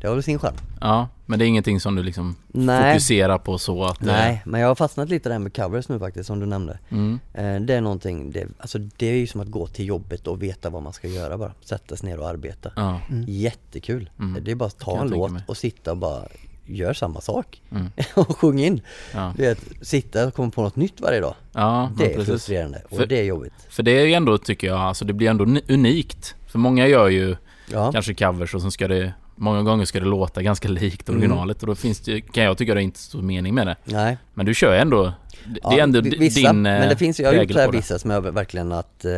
[0.00, 0.54] det har väl sin charm.
[0.80, 2.92] ja, men det är ingenting som du liksom Nej.
[2.92, 3.98] fokuserar på så att...
[4.00, 6.78] det- Nej, men jag har fastnat lite där med covers nu faktiskt som du nämnde.
[6.88, 7.18] Mm.
[7.34, 10.42] Eh, det är någonting, det, alltså det är ju som att gå till jobbet och
[10.42, 11.52] veta vad man ska göra bara.
[11.64, 12.72] Sätta sig ner och arbeta.
[12.76, 13.00] Ja.
[13.26, 14.10] Jättekul.
[14.18, 14.44] Mm.
[14.44, 16.22] Det är bara att ta en låt och sitta och bara
[16.76, 17.62] gör samma sak.
[17.72, 17.86] Mm.
[18.14, 18.80] och sjung in.
[19.14, 19.32] Ja.
[19.36, 21.34] Du vet, sitta och komma på något nytt varje dag.
[21.52, 22.26] Ja, Det är precis.
[22.26, 23.52] frustrerande och För- det är jobbigt.
[23.68, 26.34] För det är ju ändå, tycker jag, alltså det blir ändå ni- unikt.
[26.46, 27.36] För många gör ju
[27.72, 31.20] Ja, kanske covers och sen ska det Många gånger ska det låta ganska likt Mm.
[31.20, 33.76] originalet och då finns det, kan jag tycka det är inte så mening med det.
[33.84, 34.18] nej.
[34.34, 35.04] Men du kör ändå,
[35.46, 37.66] det Ja, är ändå vissa, din Men det eh, finns, jag har gjort så här
[37.66, 37.78] på det.
[37.78, 39.12] vissa som jag verkligen att, eh,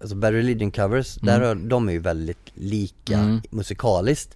[0.00, 1.40] alltså Bad Religion covers, Mm.
[1.40, 3.40] där de är ju väldigt lika Mm.
[3.50, 4.34] musikaliskt.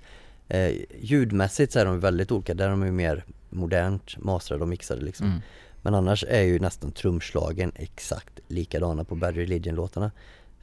[0.49, 4.69] Eh, ljudmässigt så är de väldigt olika, där är de ju mer modernt mastrade och
[4.69, 5.27] mixade liksom.
[5.27, 5.39] Mm.
[5.83, 10.11] Men annars är ju nästan trumslagen exakt likadana på Bad Religion-låtarna.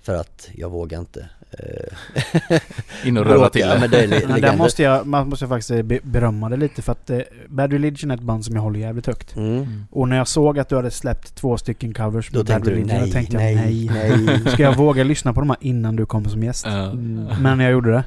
[0.02, 2.60] För att jag vågar inte eh,
[3.08, 3.80] In och röra till Ja, det.
[3.80, 6.82] men det är li- Men där måste jag, man måste faktiskt be- berömma det lite
[6.82, 9.36] för att eh, Bad Religion är ett band som jag håller jävligt högt.
[9.36, 9.56] Mm.
[9.58, 9.86] Mm.
[9.91, 12.88] Och när jag såg att du hade släppt två stycken covers Då med Bad Religion,
[12.88, 14.26] nej, då tänkte nej, jag nej.
[14.26, 14.52] nej.
[14.54, 16.65] Ska jag våga lyssna på de här innan du kom som gäst?
[16.65, 16.91] Ja.
[16.91, 17.41] Mm.
[17.41, 18.04] Men jag gjorde det.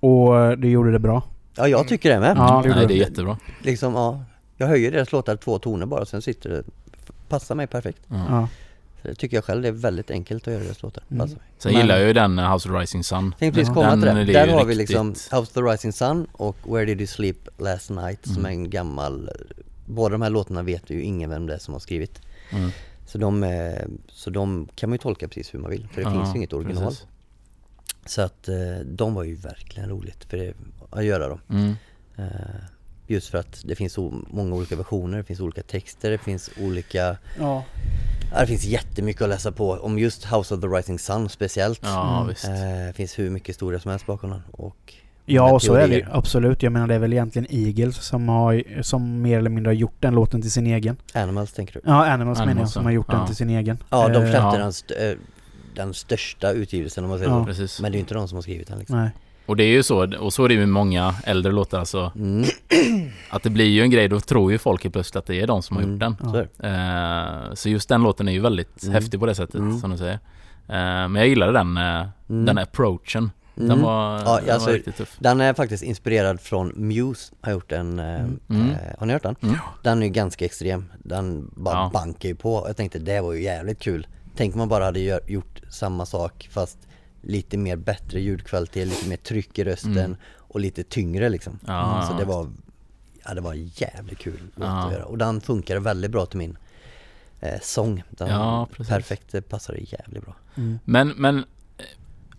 [0.00, 1.22] Och eh, du gjorde det bra.
[1.56, 2.36] Ja, jag tycker det med.
[2.36, 3.38] Ja, det Nej, det är jättebra.
[3.62, 4.22] Liksom, ja.
[4.56, 6.62] Jag höjer deras låtar två toner bara, sen sitter det,
[7.28, 7.98] passar mig perfekt.
[8.08, 8.16] Ja.
[8.28, 8.48] Ja.
[9.02, 11.02] Så det tycker jag själv, det är väldigt enkelt att göra deras låtar.
[11.10, 11.18] Mm.
[11.20, 11.46] Passar mig.
[11.58, 13.34] Sen Men- gillar jag ju den eh, House of Rising Sun.
[13.38, 14.20] Tänkte precis komma till Den det.
[14.22, 17.00] är det Där har vi riktigt- liksom House of the Rising Sun och Where Did
[17.00, 18.46] You Sleep Last Night som Mm.
[18.46, 19.30] är en gammal
[19.86, 22.20] Båda de här låtarna vet ju ingen vem det är som har skrivit.
[22.52, 22.70] Mm.
[23.06, 23.50] Så de, eh,
[24.08, 26.36] så de kan man ju tolka precis hur man vill, för det Ja, finns ju
[26.38, 26.84] inget original.
[26.84, 27.06] precis.
[28.08, 30.52] Så att eh, de var ju verkligen roligt för det,
[30.90, 31.40] att göra dem.
[31.50, 31.74] Mm.
[32.16, 32.24] Eh,
[33.10, 36.50] Just för att det finns så många olika versioner, det finns olika texter, det finns
[36.60, 37.64] olika Ja.
[38.40, 41.80] Det finns jättemycket att läsa på om just House of the Rising Sun speciellt.
[41.82, 42.28] Ja, Mm.
[42.28, 42.44] visst.
[42.44, 42.52] Eh,
[42.86, 44.94] Det finns hur mycket historia som helst bakom den och
[45.30, 46.06] Ja, och så är det.
[46.12, 46.62] Absolut.
[46.62, 49.96] Jag menar det är väl egentligen Eagles som har, som mer eller mindre har gjort
[50.00, 50.96] den låten till sin egen.
[51.14, 51.80] Animals tänker du?
[51.84, 53.16] Ja, Animals, menar jag, Animals, som har gjort Ja.
[53.18, 53.78] den till sin egen.
[53.90, 54.56] Ja, de släppte Ja.
[54.58, 55.18] den,
[55.78, 57.40] den största utgivelsen om man säger Ja.
[57.40, 57.44] så.
[57.46, 57.80] Precis.
[57.80, 58.96] Men det är ju inte de som har skrivit den liksom.
[58.98, 59.10] Nej.
[59.46, 62.12] Och det är ju så, och så är det ju med många äldre låtar alltså.
[62.16, 62.44] Mm,
[63.30, 65.62] Att det blir ju en grej, då tror ju folk plötsligt att det är de
[65.62, 65.92] som har Mm.
[65.94, 66.32] gjort den.
[66.32, 66.68] det.
[67.48, 68.94] Eh, så just den låten är ju väldigt Mm.
[68.94, 69.78] häftig på det sättet Mm.
[69.80, 70.12] som du säger.
[70.68, 72.44] Eh, men jag gillade den, eh, Mm.
[72.44, 73.30] den approachen.
[73.54, 73.82] Den Mm.
[73.82, 75.16] var, Ja, den alltså, var riktigt tuff.
[75.18, 78.70] Den är faktiskt inspirerad från Muse, har gjort en, eh, Mm.
[78.70, 79.36] eh, har ni hört den?
[79.42, 79.56] Mm.
[79.82, 81.90] Den är ju ganska extrem, den bara Ja.
[81.92, 82.64] bankar ju på.
[82.66, 84.06] Jag tänkte det var ju jävligt kul.
[84.38, 86.78] Tänk om man bara hade gör, gjort samma sak fast
[87.22, 90.16] lite mer bättre ljudkvalitet, lite mer tryck i rösten Mm.
[90.36, 91.58] och lite tyngre liksom.
[91.66, 92.46] Ja, Så det var,
[93.24, 94.66] ja det var jävligt kul Ja.
[94.86, 95.04] att göra.
[95.04, 96.56] Och den funkade väldigt bra till min
[97.40, 98.02] eh, sång.
[98.10, 100.34] Den Ja, perfekt, det passade jävligt bra.
[100.56, 100.78] Mm.
[100.84, 101.84] Men, men eh,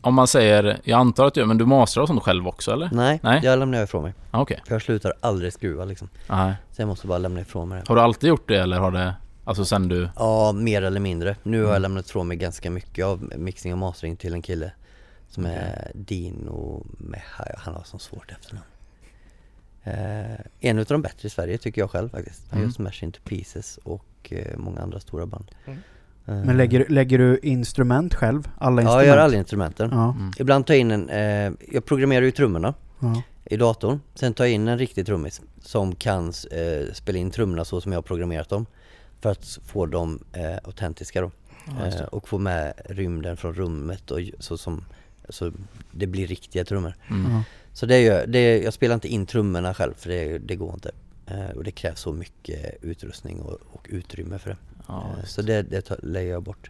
[0.01, 2.89] om man säger, jag antar att du, men du mastrar och sånt själv också eller?
[2.93, 3.41] Nej, Nej.
[3.43, 4.13] jag lämnar ifrån mig.
[4.31, 4.62] Ah, Okej.
[4.67, 6.09] För jag slutar aldrig skruva liksom.
[6.29, 6.53] Nej.
[6.71, 7.85] Så jag måste bara lämna ifrån mig det.
[7.88, 9.15] Har du alltid gjort det eller har det,
[9.49, 11.35] alltså sen du, Ja, mer eller mindre.
[11.43, 11.81] Nu har jag Mm.
[11.81, 14.71] lämnat ifrån mig ganska mycket av mixing och mastering till en kille
[15.29, 18.65] som är Dino Meha, han har så svårt efternamn.
[19.83, 22.41] Eh, en utav de bättre i Sverige tycker jag själv faktiskt.
[22.49, 22.69] Han Mm.
[22.69, 25.51] gör Smash Into Pieces och eh, många andra stora band.
[25.65, 25.79] Mm.
[26.25, 28.49] Eh, Men lägger, lägger du instrument själv?
[28.57, 29.07] Alla Ja, instrument?
[29.07, 29.89] jag gör alla instrumenten.
[29.93, 30.31] Ja, mm.
[30.39, 33.21] Ibland tar jag in en, eh, jag programmerar ju trummorna ja.
[33.45, 33.99] i datorn.
[34.15, 37.91] Sen tar jag in en riktig trummis som kan eh, spela in trummorna så som
[37.91, 38.65] jag har programmerat dem.
[39.21, 41.32] För att få dem eh, autentiska då.
[41.79, 44.86] Ja, eh, och få med rymden från rummet och så som
[45.29, 45.51] så
[45.91, 46.93] det blir riktiga trummor.
[47.10, 47.41] Mm.
[47.73, 50.91] Så det gör, det, jag spelar inte in trummorna själv för det, det går inte.
[51.25, 54.58] Eh, och det krävs så mycket utrustning och, och utrymme för det.
[54.88, 56.69] Ja, eh, så det, det lägger jag bort.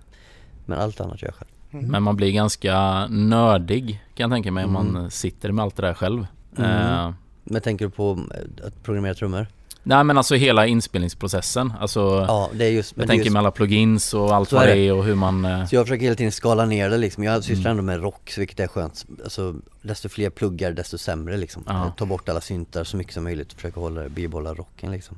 [0.65, 1.49] Men allt annat gör jag själv.
[1.71, 1.85] Mm.
[1.91, 4.93] Men man blir ganska nördig kan jag tänka mig om Mm.
[4.93, 6.27] man sitter med allt det där själv.
[6.57, 6.71] Mm.
[6.71, 9.47] Eh, Men tänker du på eh, att programmera trummor?
[9.83, 11.73] Nej men alltså hela inspelningsprocessen.
[11.79, 12.93] Alltså, Ja, det är just...
[12.97, 15.45] jag tänker just, med alla plugins och allt vad är det är och hur man...
[15.45, 17.23] eh, Så jag försöker hela tiden skala ner det liksom.
[17.23, 17.79] Jag sysslar Mm.
[17.79, 19.05] ändå med rock, vilket är skönt.
[19.23, 21.63] Alltså, desto fler pluggar, desto sämre liksom.
[21.67, 21.93] Ja.
[21.97, 25.17] Ta bort alla syntar så mycket som möjligt, försöka hålla, bibehålla rocken liksom.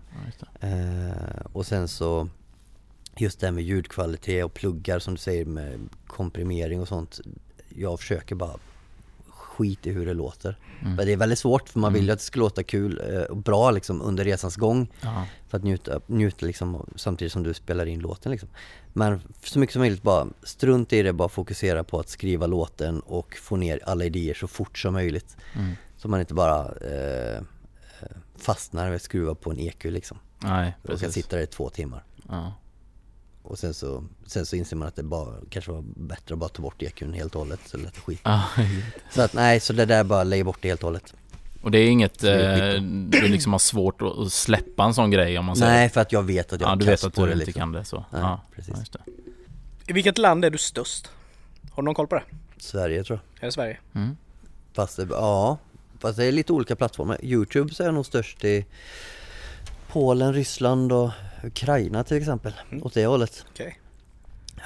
[0.60, 0.67] ja.
[0.67, 2.28] Eh, och sen så
[3.17, 7.19] just det här med ljudkvalitet och pluggar som du säger med komprimering och sånt.
[7.78, 8.52] Jag försöker bara
[9.52, 10.58] skit i hur det låter.
[10.82, 10.96] Mm.
[10.96, 12.14] Men det är väldigt svårt för man vill ju Mm.
[12.14, 14.88] att det ska låta kul eh, och bra liksom under resans gång.
[15.02, 15.26] Ja.
[15.48, 18.50] För att njuta, njuta liksom samtidigt som du spelar in låten liksom.
[18.94, 23.00] Men så mycket som möjligt bara strunt i det, bara fokusera på att skriva låten
[23.00, 25.38] och få ner alla idéer så fort som möjligt.
[25.56, 25.72] Mm.
[25.98, 27.42] Så man inte bara eh, eh,
[28.38, 30.18] fastnar med att skruva på en EQ liksom.
[30.40, 31.14] Nej, Och kan precis.
[31.14, 32.04] sitta där i två timmar.
[32.30, 32.54] Ja.
[33.43, 36.49] Och sen så, sen så inser man att det bara, kanske var bättre att bara
[36.49, 38.21] ta bort EQn helt och hållet så det lät skit.
[39.12, 41.13] Så att nej, så det där bara lägg bort det helt och hållet.
[41.62, 42.34] och det är inget, eh,
[43.10, 46.12] du liksom har svårt att släppa en sån grej om man säger Nej, för att
[46.12, 47.60] jag vet att jag Ja, är du vet att du det inte liksom.
[47.60, 48.06] kan det så.
[48.12, 48.73] Nej, ja, precis.
[48.73, 48.99] Ja, just det.
[49.88, 51.10] I vilket land är du störst?
[51.71, 52.23] Har du någon koll på det?
[52.58, 53.43] Sverige tror jag.
[53.43, 53.77] Är det Sverige?
[53.93, 54.17] Mm.
[54.73, 55.58] Fast det, ja,
[55.99, 57.17] fast det är lite olika plattformar.
[57.25, 58.65] Youtube så är jag nog störst i
[59.88, 61.10] Polen, Ryssland och
[61.43, 62.54] Ukraina till exempel.
[62.71, 62.84] Mm.
[62.84, 63.45] Åt det hållet.
[63.51, 63.80] Okej.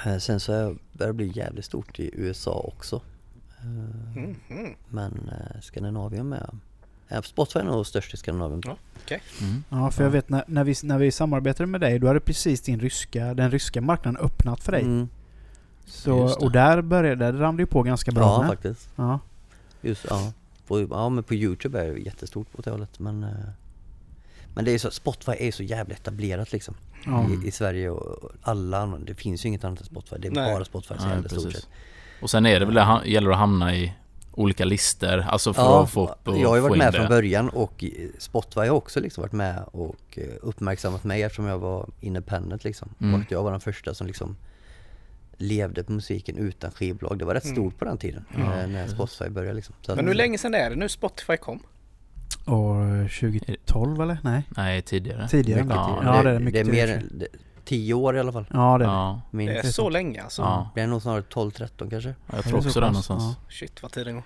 [0.06, 3.02] Eh, Sen så börjar det bli jävligt stort i USA också.
[3.62, 4.36] Mm.
[4.50, 4.74] Mm.
[4.88, 6.58] Men eh, Skandinavien med.
[7.24, 8.62] Spotify är nog störst i Skandinavien.
[8.64, 8.76] Ja.
[9.40, 9.64] Mm.
[9.68, 12.60] Ja, för jag vet när, när, vi, när vi samarbetade med dig, då hade precis
[12.60, 14.82] din ryska, den ryska marknaden öppnat för dig.
[14.82, 15.08] Mm.
[15.86, 18.48] Så, och där började, det ju på ganska bra Ja med.
[18.48, 18.88] faktiskt.
[18.96, 19.20] Ja.
[19.82, 20.32] Just, ja.
[20.66, 22.98] På, ja men på Youtube är det jättestort åt det hållet.
[22.98, 23.30] Men, eh,
[24.56, 26.74] men det är så, Spotify är så jävla etablerat liksom.
[27.06, 27.26] Ja.
[27.44, 30.16] I, I Sverige och alla andra, det finns ju inget annat än Spotify.
[30.18, 30.54] Det är Nej.
[30.54, 31.68] bara Spotify som gäller i stort sett.
[32.22, 33.92] Och sen är det väl det, gäller att hamna i
[34.32, 37.08] olika listor, alltså för Ja, att få upp och jag har ju varit med från
[37.08, 41.58] början och eh, Spotify har också liksom varit med och eh, uppmärksammat mig eftersom jag
[41.58, 42.88] var independent liksom.
[43.00, 43.14] Mm.
[43.20, 44.36] Och jag var den första som liksom
[45.36, 47.18] levde på musiken utan skivbolag.
[47.18, 47.56] Det var rätt Mm.
[47.56, 48.88] stort på den tiden eh, när.
[48.88, 49.74] Spotify började liksom.
[49.82, 51.60] Så Men hur länge sedan är det nu Spotify kom?
[52.44, 52.76] Och
[53.20, 54.18] 2012 eller?
[54.22, 55.28] Nej, Nej, tidigare.
[55.28, 55.62] tidigare.
[55.62, 56.16] Mycket ja, tidigare.
[56.16, 56.96] ja, det är mycket det är tidigare.
[56.96, 57.26] mer, det,
[57.64, 58.46] tio år i alla fall.
[58.52, 58.94] Ja, det är det.
[58.94, 59.62] Ja, Minst.
[59.62, 60.42] Det är så länge alltså?
[60.42, 60.70] ja.
[60.74, 62.14] Det är nog snarare 12-13 kanske.
[62.26, 63.36] jag Är tror det också så det någonstans.
[63.48, 64.22] Shit vad tiden går.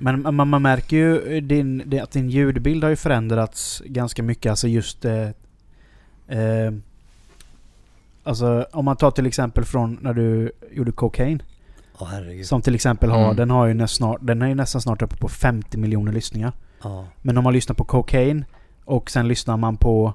[0.00, 4.50] Men man, man märker ju din, det- att din ljudbild har ju förändrats ganska mycket.
[4.50, 5.04] Alltså just...
[5.04, 5.22] Eh,
[6.28, 6.72] eh,
[8.24, 11.42] alltså om man tar till exempel från när du gjorde Cocaine.
[12.10, 12.46] Herregud.
[12.46, 13.36] Som till exempel har, Mm.
[13.36, 16.52] den har ju näst snart, den är ju nästan snart uppe på 50 miljoner lyssningar.
[16.82, 18.44] Ja, Men om man lyssnar på Cocaine
[18.84, 20.14] och sen lyssnar man på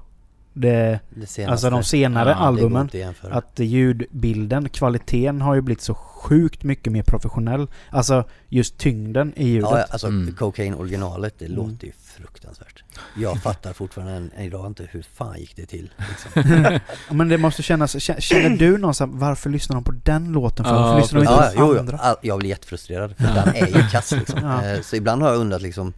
[0.54, 1.00] det,
[1.36, 2.90] det alltså de senare Ja, Det albumen.
[3.30, 7.66] att ljudbilden, kvaliteten har ju blivit så sjukt mycket mer professionell.
[7.90, 9.70] Alltså just tyngden i ljudet.
[9.70, 10.34] Ja, ja, alltså Mm.
[10.34, 11.56] Cocaine originalet, det Mm.
[11.56, 12.84] låter ju fruktansvärt.
[13.16, 16.62] Jag fattar fortfarande än, idag inte hur fan gick det till liksom.
[16.64, 16.80] Ja,
[17.14, 20.72] Men det måste kännas, kä- känner du någonstans, varför lyssnar de på den låten för?
[20.74, 21.98] Ja, varför lyssnar de Ja, inte ja, på jo, andra?
[22.02, 22.14] jo.
[22.22, 24.40] Jag blir jättefrustrerad för den är ju kass liksom.
[24.42, 24.64] Ja.
[24.66, 25.92] Eh, Så ibland har jag undrat liksom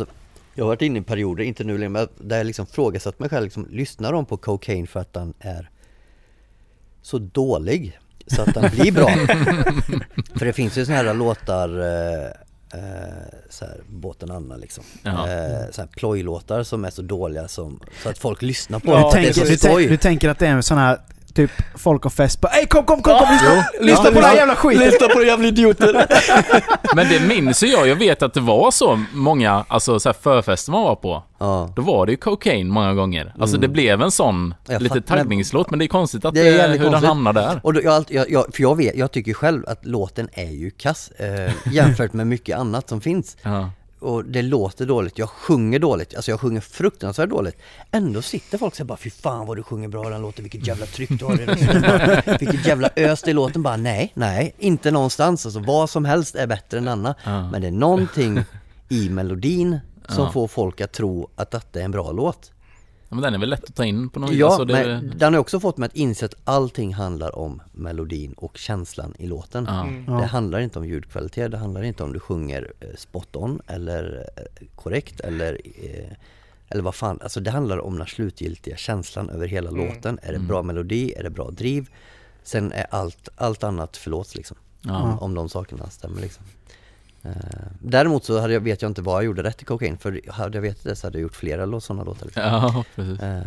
[0.00, 0.14] Alltså
[0.54, 3.28] jag har varit inne i perioder, inte nu längre, men där jag liksom frågasatt mig
[3.28, 5.70] själv liksom, Lyssnar de på Cocaine för att den är
[7.02, 9.08] så dålig så att den blir bra?
[10.38, 12.26] för det finns ju såna här låtar eh,
[12.80, 14.84] eh, så här, båten Anna liksom.
[15.02, 15.10] Ja.
[15.10, 19.00] Eh, så här plojlåtar som är så dåliga som, så att folk lyssnar på Ja,
[19.00, 19.10] dem.
[19.10, 20.62] Du för att det är tänker, så du, tänk, du tänker att det är en
[20.62, 20.98] sån här
[21.34, 23.28] typ folk har fest på Ey kom kom kom kom!
[23.32, 23.84] Lyssna, Jo.
[23.86, 24.36] lyssna Ja, på den här ja.
[24.38, 24.84] jävla skiten!
[24.86, 26.06] Lyssna på de jävla idioter!
[26.96, 27.88] Men det minns ju jag.
[27.88, 31.22] Jag vet att det var så många, alltså så här förfester man var på.
[31.38, 31.70] ja.
[31.76, 33.34] Då var det ju cocaine många gånger.
[33.40, 33.60] Alltså Mm.
[33.60, 36.80] det blev en sån Jag lite taggningslåt, men det är konstigt att Det är jävligt
[36.80, 37.08] hur den konstigt.
[37.08, 37.60] hamnar där.
[37.62, 41.10] Och då, jag, jag, för jag vet, jag tycker själv att låten är ju kass
[41.18, 43.36] eh, jämfört med mycket annat som finns.
[43.42, 43.70] Ja.
[44.04, 47.56] Och det låter dåligt, jag sjunger dåligt, alltså jag sjunger fruktansvärt dåligt.
[47.90, 50.86] Ändå sitter folk och bara fy fan vad du sjunger bra den låten, vilket jävla
[50.86, 51.82] tryck du har i rösten.
[52.40, 53.62] Vilket jävla ös det är i låten.
[53.62, 55.46] Bara nej, nej, inte någonstans.
[55.46, 57.14] Alltså vad som helst är bättre än denna.
[57.24, 57.50] Ja.
[57.50, 58.44] Men det är någonting
[58.88, 59.78] i melodin
[60.08, 60.32] som Ja.
[60.32, 62.50] får folk att tro att detta är en bra låt.
[63.08, 64.38] Ja, men den är väl lätt att ta in på något vis.
[64.38, 67.62] Ja, Alltså, det, men den har också fått mig att inse att allting handlar om
[67.72, 69.64] melodin och känslan i låten.
[69.68, 69.82] Ja.
[69.86, 70.04] Mm.
[70.20, 74.28] Det handlar inte om ljudkvalitet, det handlar inte om du sjunger eh, spot on eller
[74.36, 76.12] eh, korrekt eller eh,
[76.68, 79.86] eller vad fan, alltså det handlar om den slutgiltiga känslan över hela Mm.
[79.86, 80.18] låten.
[80.22, 81.12] Är det bra melodi?
[81.16, 81.88] Är det bra driv?
[82.42, 84.56] Sen är allt, allt annat förlåts liksom.
[84.80, 85.18] Ja.
[85.20, 86.44] Om de sakerna stämmer liksom.
[87.24, 87.32] Eh,
[87.80, 90.56] däremot så hade jag, vet jag inte vad jag gjorde rätt i Cocaine, för hade
[90.56, 92.24] jag vetat det så hade jag gjort flera sådana låtar.
[92.26, 92.42] Liksom.
[92.42, 93.20] ja, precis.
[93.20, 93.42] Eh,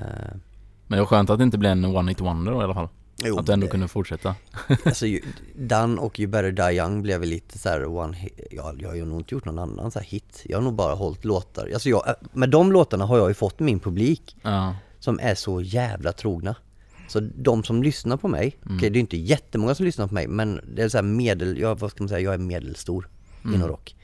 [0.88, 2.74] Men det var skönt att det inte blev en one hit wonder då i alla
[2.74, 2.88] fall.
[3.24, 4.36] jo, att du ändå det- kunde fortsätta.
[4.86, 5.06] Alltså
[5.56, 8.96] Dan och You better die young blev lite så här one hit, ja, jag har
[8.96, 10.42] ju nog inte gjort någon annan så här hit.
[10.46, 12.04] Jag har nog bara hållit låtar, alltså jag,
[12.34, 14.76] med de låtarna har jag ju fått min publik Ja.
[15.00, 16.56] som är så jävla trogna.
[17.10, 18.78] Så de som lyssnar på mig, Mm.
[18.78, 21.58] okej det är inte jättemånga som lyssnar på mig men det är så här medel,
[21.60, 23.08] jag, vad ska man säga, jag är medelstor
[23.44, 23.56] Mm.
[23.56, 23.96] inom rock.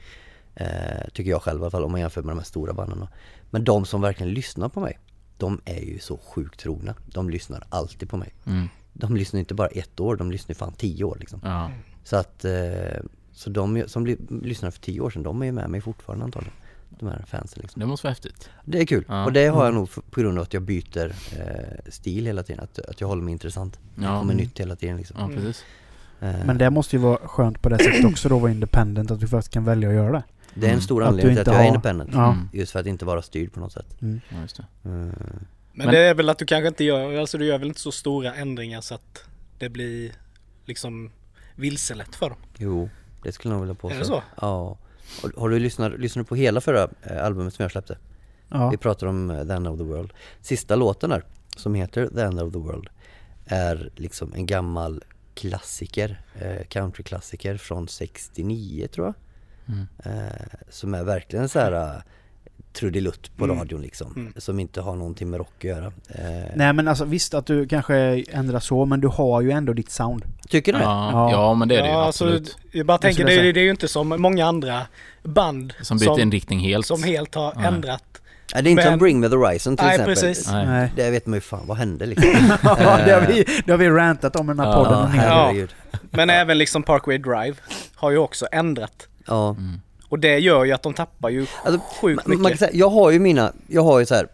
[0.54, 3.06] Eh, tycker jag själv i alla fall om man jämför med de här stora banden.
[3.50, 4.98] Men de som verkligen lyssnar på mig,
[5.38, 6.94] de är ju så sjukt trogna.
[7.06, 8.34] De lyssnar alltid på mig.
[8.46, 8.68] Mm.
[8.92, 11.40] De lyssnar inte bara ett år, de lyssnar fan tio år liksom.
[11.44, 11.70] Ja.
[12.04, 13.00] Så att, eh,
[13.32, 14.06] så de som
[14.42, 16.54] lyssnade för tio år sedan, de är ju med mig fortfarande antagligen.
[16.98, 17.80] De här fansen liksom.
[17.80, 18.50] Det måste vara häftigt.
[18.64, 19.04] Det är kul.
[19.08, 19.24] Ja.
[19.24, 22.42] Och det har jag nog f- på grund av att jag byter eh, stil hela
[22.42, 22.64] tiden.
[22.64, 23.78] Att, att jag håller mig intressant.
[24.00, 24.18] Ja.
[24.20, 25.16] kommer nytt hela tiden liksom.
[25.18, 25.36] Ja, Mm.
[25.36, 25.64] precis.
[26.24, 29.10] Eh, Men det måste ju vara skönt på det sättet också då att vara independent,
[29.10, 30.22] att du faktiskt kan välja att göra det.
[30.54, 30.80] det är en Mm.
[30.82, 32.10] stor Att anledning du till att inte jag är har- independent.
[32.14, 32.32] Ja.
[32.32, 32.48] Mm.
[32.52, 34.02] Just för att inte vara styrd på något sätt.
[34.02, 34.20] Mm.
[34.28, 34.66] Ja, just det.
[34.88, 35.06] Mm.
[35.06, 35.16] Men,
[35.72, 37.92] Men- det är väl att du kanske inte gör, alltså du gör väl inte så
[37.92, 39.24] stora ändringar så att
[39.58, 40.12] det blir
[40.64, 41.10] liksom
[41.56, 42.38] vilselätt för dem?
[42.58, 42.88] Jo,
[43.22, 43.94] det skulle jag nog vilja påstå.
[43.96, 44.22] Är det så?
[44.40, 44.78] Ja.
[45.36, 47.98] Har du lyssnat, lyssnat du på hela förra eh, albumet som jag släppte?
[48.48, 48.70] Ja.
[48.70, 50.12] Vi pratar om eh, The End of the World.
[50.40, 51.24] Sista låten där,
[51.56, 52.88] som heter The End of the World,
[53.46, 55.02] är liksom en gammal
[55.34, 59.14] klassiker, eh, countryklassiker från 69 tror jag.
[59.74, 59.86] Mm.
[60.04, 60.32] Eh,
[60.70, 62.02] som är verkligen så här uh,
[62.72, 63.58] trudelutt på Mm.
[63.58, 64.12] radion liksom.
[64.16, 64.32] Mm.
[64.36, 65.86] Som inte har någonting med rock att göra.
[66.08, 67.96] Eh, Nej men alltså visst att du kanske
[68.30, 70.24] ändrar så, men du har ju ändå ditt sound.
[70.48, 70.84] Tycker du det?
[70.84, 71.30] Ja, Ja.
[71.32, 72.48] ja, men det är det ju ja, absolut.
[72.48, 74.82] Så jag bara tänker, det, det är ju inte som många andra
[75.22, 76.86] band Som byter inriktning helt.
[76.86, 77.66] som helt har Nej.
[77.66, 78.20] ändrat.
[78.54, 80.14] Nej, det är inte Men- som Bring Me The Horizon till Nej, exempel.
[80.14, 80.50] precis.
[80.52, 80.92] Nej.
[80.96, 82.30] Det vet man ju fan, vad hände liksom?
[82.62, 84.74] Ja, det har vi, det har vi rantat om i den här Ja.
[84.84, 85.00] podden.
[85.16, 85.74] Ja, herregud.
[86.10, 87.54] Men även liksom Parkway Drive
[87.94, 89.08] har ju också ändrat.
[89.26, 89.50] Ja.
[89.50, 89.80] Mm.
[90.08, 92.58] Och det gör ju att de tappar ju Alltså, sjukt Man, man kan mycket.
[92.58, 94.28] säga, jag har ju mina, jag har ju så här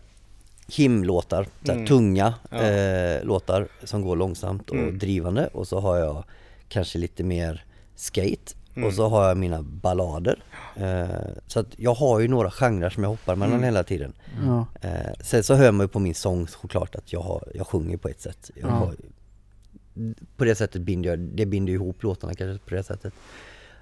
[0.69, 1.87] himlåtar, så här Mm.
[1.87, 2.57] tunga Ja.
[2.63, 4.99] eh, låtar som går långsamt och Mm.
[4.99, 6.25] drivande och så har jag
[6.69, 7.65] kanske lite mer
[7.97, 8.89] skate Mm.
[8.89, 10.43] och så har jag mina ballader.
[10.77, 11.09] Eh,
[11.47, 13.65] så att jag har ju några genrer som jag hoppar mellan Mm.
[13.65, 14.13] hela tiden.
[14.47, 14.67] Ja.
[14.81, 17.97] Eh, sen så hör man ju på min sång såklart att jag, har, jag sjunger
[17.97, 18.51] på ett sätt.
[18.63, 18.95] Har,
[20.37, 23.13] på det sättet binder jag, det binder ihop låtarna kanske på det sättet.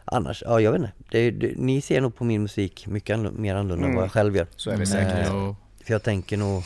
[0.04, 0.92] Annars, ja jag vet inte.
[1.10, 3.94] Det, det, ni ser nog på min musik mycket mer annorlunda än Mm.
[3.96, 4.46] vad jag själv gör.
[4.56, 5.28] Så är det Mm, säkert.
[5.28, 5.54] Eh.
[5.84, 6.62] För jag tänker nog,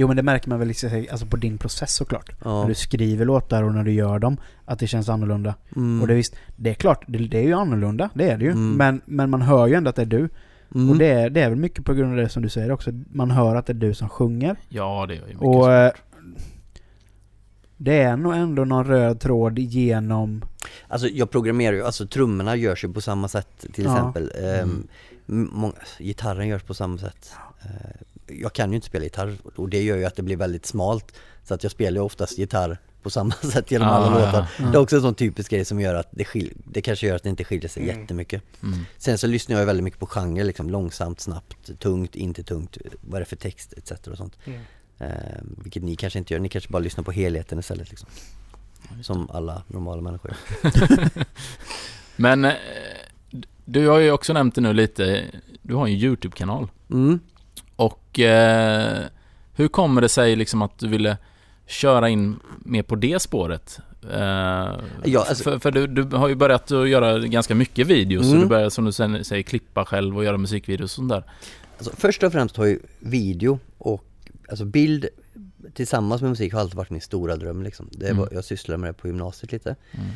[0.00, 2.30] Jo men det märker man väl liksom, alltså på din process såklart.
[2.44, 2.60] ja.
[2.60, 5.54] När du skriver låtar och när du gör dem, att det känns annorlunda.
[5.76, 6.00] Mm.
[6.00, 8.44] Och det är visst, det är klart, det, det är ju annorlunda, det är det
[8.44, 8.50] ju.
[8.50, 8.72] Mm.
[8.76, 10.28] Men, men man hör ju ändå att det är du.
[10.74, 10.90] Mm.
[10.90, 12.90] Och det är, det är väl mycket på grund av det som du säger också.
[13.12, 14.56] Man hör att det är du som sjunger.
[14.68, 15.70] Ja, det är ju mycket Och så.
[15.70, 15.90] eh,
[17.76, 20.44] det är nog ändå någon röd tråd genom...
[20.88, 23.96] Alltså jag programmerar ju, alltså trummorna görs ju på samma sätt till Ja.
[23.96, 24.32] exempel.
[24.44, 24.84] Ehm,
[25.30, 25.44] Mm.
[25.44, 27.32] m- många, gitarren görs på samma sätt.
[27.62, 28.00] Eh,
[28.38, 31.12] jag kan ju inte spela gitarr och det gör ju att det blir väldigt smalt.
[31.44, 34.46] Så att jag spelar ju oftast gitarr på samma sätt genom Ah, alla ja, låtar.
[34.58, 34.64] ja.
[34.66, 37.16] Det är också en sån typisk grej som gör att det, skil- det kanske gör
[37.16, 38.00] att det inte skiljer sig Mm.
[38.00, 38.42] jättemycket.
[38.62, 38.78] Mm.
[38.98, 43.14] Sen så lyssnar jag väldigt mycket på genre, liksom långsamt, snabbt, tungt, inte tungt, vad
[43.16, 43.90] är det för text etc.
[44.08, 44.36] och sånt.
[44.44, 44.60] Mm.
[44.98, 45.08] Eh,
[45.62, 48.08] vilket ni kanske inte gör, ni kanske bara lyssnar på helheten istället liksom.
[48.88, 50.34] Ja, Som alla normala människor.
[52.16, 52.52] Men eh,
[53.64, 55.24] du har ju också nämnt det nu lite.
[55.62, 56.68] Du har ju en YouTube-kanal.
[56.90, 57.20] Mm.
[57.78, 58.98] Och eh,
[59.54, 61.16] hur kommer det sig liksom att du ville
[61.66, 63.78] köra in mer på det spåret?
[64.12, 64.78] Eh, Ja,
[65.28, 68.40] alltså- för för du, du har ju börjat att göra ganska mycket videos och Mm.
[68.42, 71.22] du börjar som du säger klippa själv och göra musikvideos och sånt där.
[71.78, 74.04] Alltså, först och främst har ju video och
[74.48, 75.08] alltså bild
[75.74, 77.88] tillsammans med musik har alltid varit min stora dröm liksom.
[77.92, 78.28] Det var, Mm.
[78.34, 79.76] Jag sysslade med det på gymnasiet lite.
[79.92, 80.06] Mm.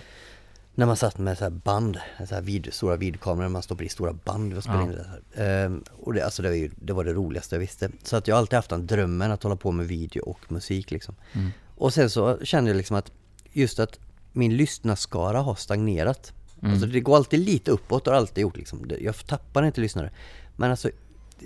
[0.74, 1.98] När man satt med så här band,
[2.28, 4.84] så här vid, stora videokameror, man stoppar i stora band och spelar Ja.
[4.84, 5.06] in det.
[5.34, 5.64] Här.
[5.64, 7.90] Ehm, och det, alltså det, var ju, det var det roligaste jag visste.
[8.02, 10.90] Så att jag har alltid haft den drömmen att hålla på med video och musik
[10.90, 11.14] liksom.
[11.32, 11.50] Mm.
[11.76, 13.12] Och sen så kände jag liksom att
[13.52, 13.98] just att
[14.32, 16.32] min lyssnarskara har stagnerat.
[16.60, 16.72] Mm.
[16.72, 18.90] Alltså det går alltid lite uppåt, och har alltid gjort liksom.
[19.00, 20.10] Jag tappar inte lyssnare.
[20.56, 20.90] Men alltså,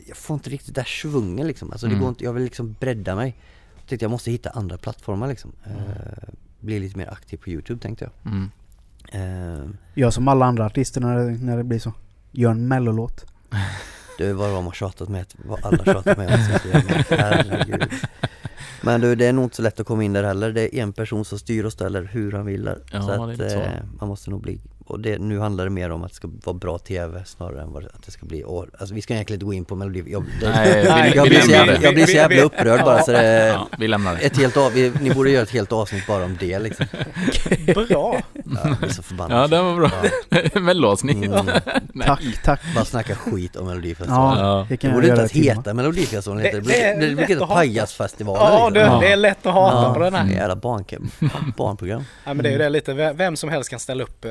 [0.07, 1.70] jag får inte riktigt där svungen liksom.
[1.72, 2.01] Alltså det Mm.
[2.01, 3.35] går inte, jag vill liksom bredda mig.
[3.77, 5.53] Jag tänkte jag måste hitta andra plattformar liksom.
[5.64, 5.79] Mm.
[5.79, 6.29] Eh,
[6.61, 8.33] bli lite mer aktiv på Youtube tänkte jag.
[8.33, 8.51] Mm.
[9.13, 11.93] Eh, Jag som alla andra artister när det, när det blir så.
[12.33, 13.25] Gör en mellolåt.
[14.19, 16.31] Var vad de har tjatat med, vad alla tjatat med.
[17.11, 17.89] Herregud.
[18.81, 20.53] Men du, det är nog inte så lätt att komma in där heller.
[20.53, 22.79] Det är en person som styr och ställer hur han vill där.
[22.93, 23.59] Ja, så det är att så.
[23.59, 26.29] eh, man måste nog bli och det, nu handlar det mer om att det ska
[26.45, 28.71] vara bra TV snarare än det, att det ska bli år.
[28.79, 30.05] Alltså vi ska egentligen inte gå in på melodi.
[30.07, 31.85] Jag, det, Nej, vi, jag, vi blir så lämnar jävla, det.
[31.85, 34.21] jag blir så jävla upprörd bara så det, Ja, vi lämnar det.
[34.21, 36.87] ett helt av, vi, Ni borde göra ett helt avsnitt bara om det liksom.
[37.75, 37.87] Bra!
[37.89, 38.21] Ja,
[38.64, 39.43] jag blir så förbannad.
[39.43, 40.61] Ja, det var bra.
[40.61, 41.17] Mellanavsnitt.
[41.27, 41.47] Mm,
[41.93, 42.07] Nej.
[42.07, 42.61] Tack, tack.
[42.75, 44.45] bara snacka skit om Melodifestivalen.
[44.45, 44.67] Ja, Ja.
[44.69, 47.14] det Det kan jag borde inte ens heta Melodifestivalen, det, Det- det, det det, det
[47.17, 47.47] brukar heta.
[47.47, 49.01] Pajasfestivalen Ja, det, liksom.
[49.01, 49.95] det är lätt att hata Ja.
[49.95, 50.27] på den här.
[50.33, 50.85] Jävla barn,
[51.57, 52.05] barnprogram.
[52.25, 54.31] Ja, men det är ju det lite, vem- vem som helst kan ställa upp eh,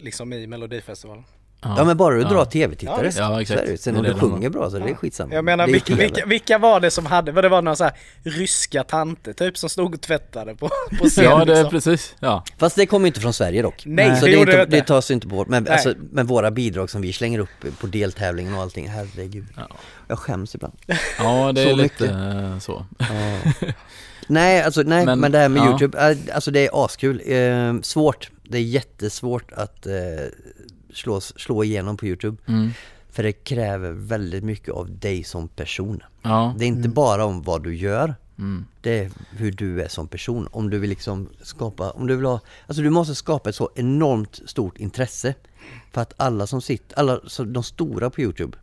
[0.00, 1.24] liksom i Melodifestivalen.
[1.64, 2.28] Ja men bara du Ja.
[2.28, 3.16] drar Ja, tv-tittare visst.
[3.16, 3.76] så Ja, är det ju.
[3.76, 5.34] Sen om du sjunger bra så är det skitsamma.
[5.34, 7.92] Jag menar vilka, vilka, vilka var det som hade, vad det var några så här
[8.22, 11.70] ryska tanter typ som stod och tvättade på, på scen Ja, det är liksom.
[11.70, 12.14] precis.
[12.20, 12.44] Ja.
[12.58, 13.82] Fast det kommer ju inte från Sverige dock.
[13.86, 16.90] Nej, så det det, inte, det tas inte på vårt, men, alltså, men våra bidrag
[16.90, 19.46] som vi slänger upp på deltävlingen och allting, herregud.
[19.56, 19.68] Ja.
[20.08, 20.74] Jag skäms ibland.
[21.18, 22.10] ja, det Så är lite mycket.
[22.10, 22.86] eh, så.
[22.98, 23.06] Ja.
[24.26, 25.68] nej, alltså, nej men, Men, det här med ja.
[25.70, 27.22] Youtube, äh, alltså det är askul.
[27.26, 29.92] Eh, svårt, det är jättesvårt att eh,
[30.94, 32.36] slå, slå igenom på Youtube.
[32.46, 32.70] Mm.
[33.10, 36.00] För det kräver väldigt mycket av dig som person.
[36.22, 36.54] Ja.
[36.58, 38.64] Det är inte bara om vad du gör, Mm.
[38.80, 40.48] det är hur du är som person.
[40.52, 43.70] Om du vill liksom skapa, om du vill ha, alltså du måste skapa ett så
[43.74, 45.34] enormt stort intresse.
[45.92, 48.58] För att alla som sitter, alla så de stora på Youtube,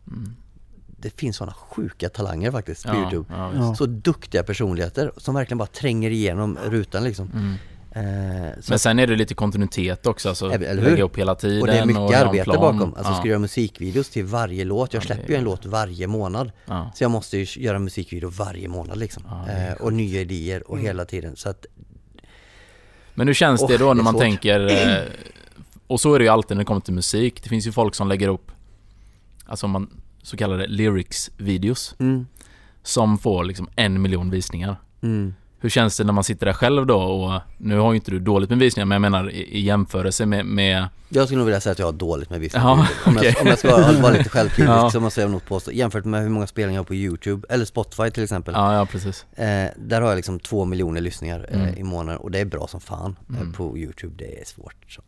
[0.87, 3.25] det finns sådana sjuka talanger faktiskt på Ja, Youtube.
[3.55, 3.75] ja.
[3.75, 7.55] Så duktiga personligheter som verkligen bara tränger igenom rutan liksom.
[7.99, 8.43] Mm.
[8.45, 11.73] Eh, Men sen är det lite kontinuitet också, alltså lägga upp hela tiden och det
[11.79, 12.93] är mycket arbete bakom.
[12.93, 13.13] Alltså ja.
[13.13, 14.93] ska du göra musikvideos till varje låt.
[14.93, 16.51] Jag Ja, släpper det ju en låt varje månad.
[16.65, 16.91] Ja.
[16.95, 19.23] Så jag måste ju göra musikvideo varje månad liksom.
[19.27, 21.35] Ja, det eh, och nya idéer och hela tiden.
[21.35, 21.65] Så att
[23.13, 24.21] Men hur känns det då det är när man svårt.
[24.21, 25.03] tänker, eh,
[25.87, 27.95] och så är det ju alltid när det kommer till musik, det finns ju folk
[27.95, 28.51] som lägger upp,
[29.45, 29.89] alltså man,
[30.23, 32.27] så kallade lyrics-videos, mm,
[32.83, 34.75] som får liksom en miljon visningar.
[35.01, 35.33] mm.
[35.61, 38.19] Hur känns det när man sitter där själv då och, nu har ju inte du
[38.19, 41.61] dåligt med visningar, men jag menar i, i jämförelse med, med Jag skulle nog vilja
[41.61, 44.29] säga att jag har dåligt med vissa Ja, om, jag, om jag ska vara lite
[44.29, 44.91] självkritisk Ja.
[44.91, 47.65] så måste jag nog påstå, jämfört med hur många spelningar jag har på Youtube, eller
[47.65, 48.53] Spotify till exempel.
[48.57, 49.25] ja, ja precis.
[49.35, 51.77] Eh, där har jag liksom två miljoner lyssningar eh, Mm.
[51.77, 53.15] i månaden och det är bra som fan.
[53.29, 53.41] Mm.
[53.51, 54.75] Eh, på Youtube, det är svårt.
[54.87, 55.01] Så.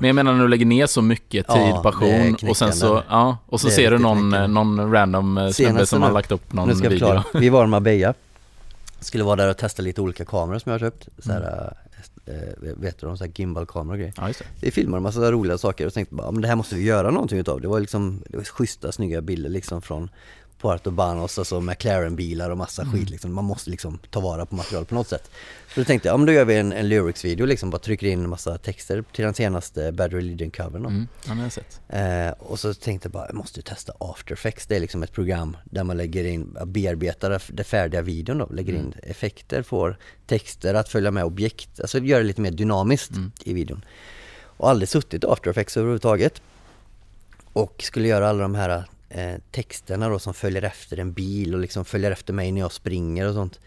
[0.00, 2.72] Men jag menar när du lägger ner så mycket Ja, tid, är passion och sen
[2.72, 4.46] så, ja, och så ser du någon, knäckande.
[4.46, 7.22] någon random eh, snubbe som har lagt upp någon video.
[7.34, 8.14] Vi var i Marbella.
[9.00, 11.08] Skulle vara där och testa lite olika kameror som jag har köpt.
[11.18, 11.74] Så här,
[12.26, 12.34] eh,
[12.76, 14.14] vet du, de så här gimbal-kameror och grejer.
[14.16, 14.44] Ja, det.
[14.60, 16.82] Vi filmade en massa roliga saker och tänkte bara, "Ja, men det här måste vi
[16.82, 17.60] göra någonting utav.
[17.60, 20.10] Det var liksom, det var schyssta snygga bilder liksom från
[20.62, 22.94] Puerto Banos, alltså McLaren-bilar och massa Mm.
[22.94, 23.32] skit liksom.
[23.34, 25.30] Man måste liksom ta vara på material på något sätt.
[25.74, 28.06] Så då tänkte jag, ja men då gör vi en, en lyrics-video liksom, bara trycker
[28.06, 30.86] in en massa texter till den senaste Bad Religion-covern.
[30.86, 31.80] Mm, ja, jag sett.
[31.88, 34.66] Eh, och så tänkte jag bara, jag måste ju testa After Effects.
[34.66, 38.72] Det är liksom ett program där man lägger in, bearbetar det färdiga videon då, lägger
[38.74, 39.96] in effekter, får
[40.26, 43.32] texter att följa med objekt, alltså gör det lite mer dynamiskt Mm.
[43.44, 43.84] i videon.
[44.42, 46.42] Och aldrig suttit After Effects överhuvudtaget.
[47.52, 51.60] Och skulle göra alla de här eh, texterna då som följer efter en bil och
[51.60, 53.60] liksom följer efter mig när jag springer och sånt.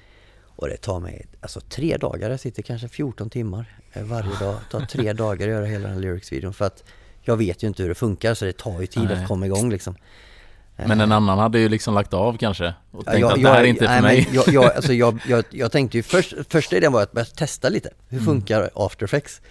[0.56, 4.56] Och det tar mig alltså tre dagar, jag sitter kanske 14 timmar eh, varje dag.
[4.56, 6.84] Det tar tre dagar att göra hela den här lyrics-videon för att
[7.22, 9.22] jag vet ju inte hur det funkar så det tar ju tid Nej.
[9.22, 9.96] att komma igång liksom.
[10.76, 13.50] Men en annan hade ju liksom lagt av kanske och tänkt jag- att det jag-
[13.54, 14.30] här är inte nej, för mig.
[14.32, 17.70] Jag, jag, alltså jag, jag, jag tänkte ju först, första idén var att börja testa
[17.70, 17.90] lite.
[18.10, 18.26] Hur Mm.
[18.26, 19.42] funkar After Effects?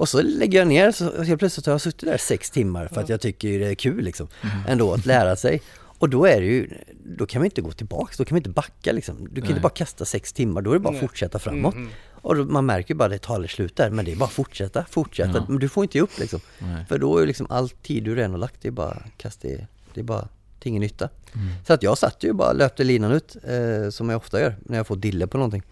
[0.00, 3.00] Och så lägger jag ner, så helt plötsligt har jag suttit där sex timmar för
[3.00, 4.28] att jag tycker ju det är kul liksom.
[4.42, 4.56] Mm.
[4.68, 5.62] Ändå att lära sig.
[5.98, 6.70] Och då är det ju,
[7.04, 9.16] då kan man inte gå tillbaks, då kan man inte backa liksom.
[9.20, 9.50] Du kan Nej.
[9.50, 11.74] inte bara kasta sex timmar, då är det bara att fortsätta framåt.
[11.74, 11.96] Mm, mm.
[12.12, 14.16] Och då, man märker ju bara att det tar aldrig slut där, men det är
[14.16, 15.38] bara att fortsätta, fortsätta.
[15.38, 15.44] Ja.
[15.48, 16.40] Men du får inte ge upp liksom.
[16.58, 16.84] Nej.
[16.88, 19.66] För då är liksom all tid du redan har lagt, det är bara kast i,
[19.94, 20.28] det är bara
[20.60, 21.08] till ingen nytta.
[21.34, 21.48] Mm.
[21.66, 24.76] Så att jag satt ju bara, löpte linan ut, eh, som jag ofta gör när
[24.76, 25.62] jag får dille på någonting.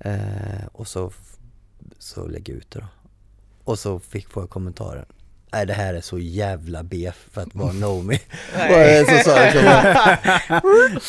[0.00, 1.12] Eh, och så,
[1.98, 2.86] så lägger jag ut det då.
[3.68, 5.04] Och så fick, jag kommentaren,
[5.52, 8.20] nej det här är så jävla B för att vara Nomi.
[9.08, 9.64] Så sa jag liksom,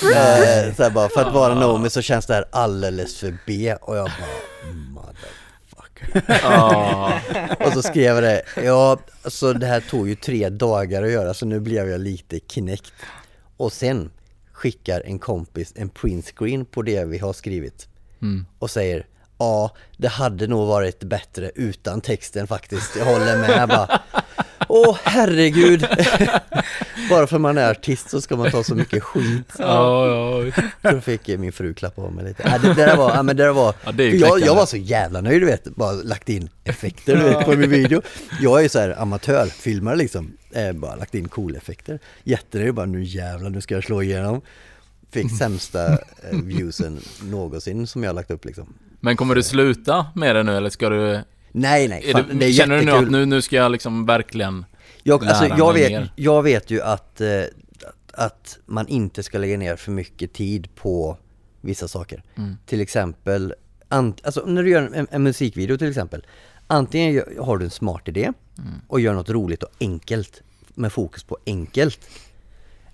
[0.10, 3.76] eh, så här bara, för att vara Nomi så känns det här alldeles för B
[3.82, 6.40] och jag bara motherfucker.
[6.44, 7.14] Ja.
[7.66, 11.34] Och så skrev jag det, ja så det här tog ju tre dagar att göra
[11.34, 12.94] så nu blev jag lite knäckt.
[13.58, 14.12] Och sen
[14.52, 17.88] skickar en kompis en printscreen på det vi har skrivit
[18.22, 18.46] Mm.
[18.60, 19.06] och säger
[19.40, 23.70] Ja, det hade nog varit bättre utan texten faktiskt, jag håller med.
[23.70, 24.02] Bara
[24.68, 25.82] Åh herregud!
[27.10, 29.54] Bara för man är artist så ska man ta så mycket skit.
[29.58, 30.08] Ja,
[30.82, 30.92] ja.
[30.92, 32.44] Då fick min fru klappa av mig lite.
[32.46, 34.66] Ja, det, det där var, ja men det där var Ja, det jag, jag var
[34.66, 38.02] så jävla nöjd du vet, bara lagt in effekter du vet på min video.
[38.42, 42.00] Jag är ju så här amatörfilmare liksom, eh, bara lagt in cool effekter.
[42.24, 44.42] Jättenöjd, bara nu jävlar nu ska jag slå igenom.
[45.12, 45.98] Fick sämsta eh,
[46.44, 50.70] viewsen någonsin som jag lagt upp liksom Men kommer du sluta med det nu eller
[50.70, 51.22] ska du...
[51.52, 53.72] Nej nej, fan, du det är känner du nu jättekul att nu, nu ska jag
[53.72, 54.66] liksom verkligen...
[55.04, 56.14] Jag, alltså, lära jag, mig vet, mer.
[56.16, 57.42] jag vet ju att, eh,
[58.14, 61.18] att man inte ska lägga ner för mycket tid på
[61.62, 62.24] vissa saker.
[62.36, 62.58] Mm.
[62.66, 63.54] Till exempel,
[63.88, 66.26] ant, alltså när du gör en, en musikvideo till exempel.
[66.68, 68.74] Antingen har du en smart idé Mm.
[68.88, 70.42] och gör något roligt och enkelt
[70.76, 72.00] med fokus på enkelt.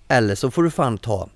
[0.08, 1.28] Eller så får du fan ta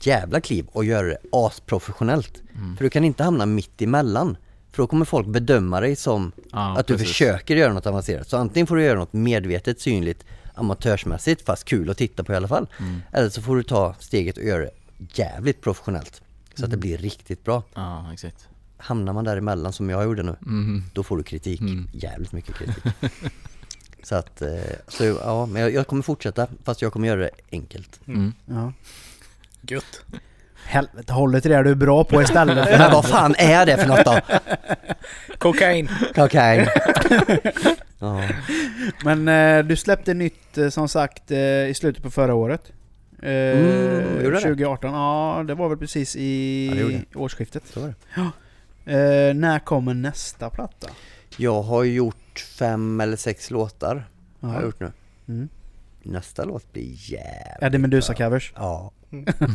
[0.00, 2.42] jävla kliv och göra det asprofessionellt.
[2.54, 2.76] Mm.
[2.76, 4.36] För du kan inte hamna mitt emellan.
[4.72, 7.08] För då kommer folk bedöma dig som Ja, att du precis.
[7.08, 8.28] försöker göra något avancerat.
[8.28, 10.24] Så antingen får du göra något medvetet, synligt,
[10.54, 12.66] amatörsmässigt fast kul att titta på i alla fall.
[12.78, 13.02] Mm.
[13.12, 14.70] Eller så får du ta steget och göra det
[15.14, 16.22] jävligt professionellt.
[16.54, 17.62] Så att det blir riktigt bra.
[17.74, 18.48] Ja, exakt.
[18.78, 20.82] Hamnar man däremellan som jag gjorde nu, Mm.
[20.92, 21.60] då får du kritik.
[21.60, 21.88] Mm.
[21.92, 22.84] Jävligt mycket kritik.
[24.02, 24.48] så att, eh,
[24.88, 28.00] så ja, men jag, jag kommer fortsätta fast jag kommer göra det enkelt.
[28.06, 28.32] Mm.
[28.46, 28.72] Ja.
[29.68, 30.00] Gött.
[30.64, 32.56] Helvete, håll dig till det du är bra på istället.
[32.78, 34.20] Men vad fan är det för något då?
[35.38, 35.88] Kokain.
[36.14, 36.66] Kokain.
[37.98, 38.22] ja.
[39.04, 41.38] Men eh, du släppte nytt eh, som sagt eh,
[41.68, 42.72] i slutet på förra året.
[43.22, 44.40] Eh, Mm, gjorde det?
[44.42, 47.62] 2018, ja det var väl precis i Ja, det årsskiftet.
[47.72, 48.22] Så var det.
[48.92, 50.88] Eh, när kommer nästa platta?
[51.36, 54.08] Jag har gjort fem eller sex låtar.
[54.40, 54.66] Har jag Ja.
[54.66, 54.92] gjort nu.
[55.28, 55.48] Mm.
[56.02, 58.26] Nästa låt blir jävligt Är det Medusa bra.
[58.26, 58.52] covers?
[58.56, 58.90] Ja.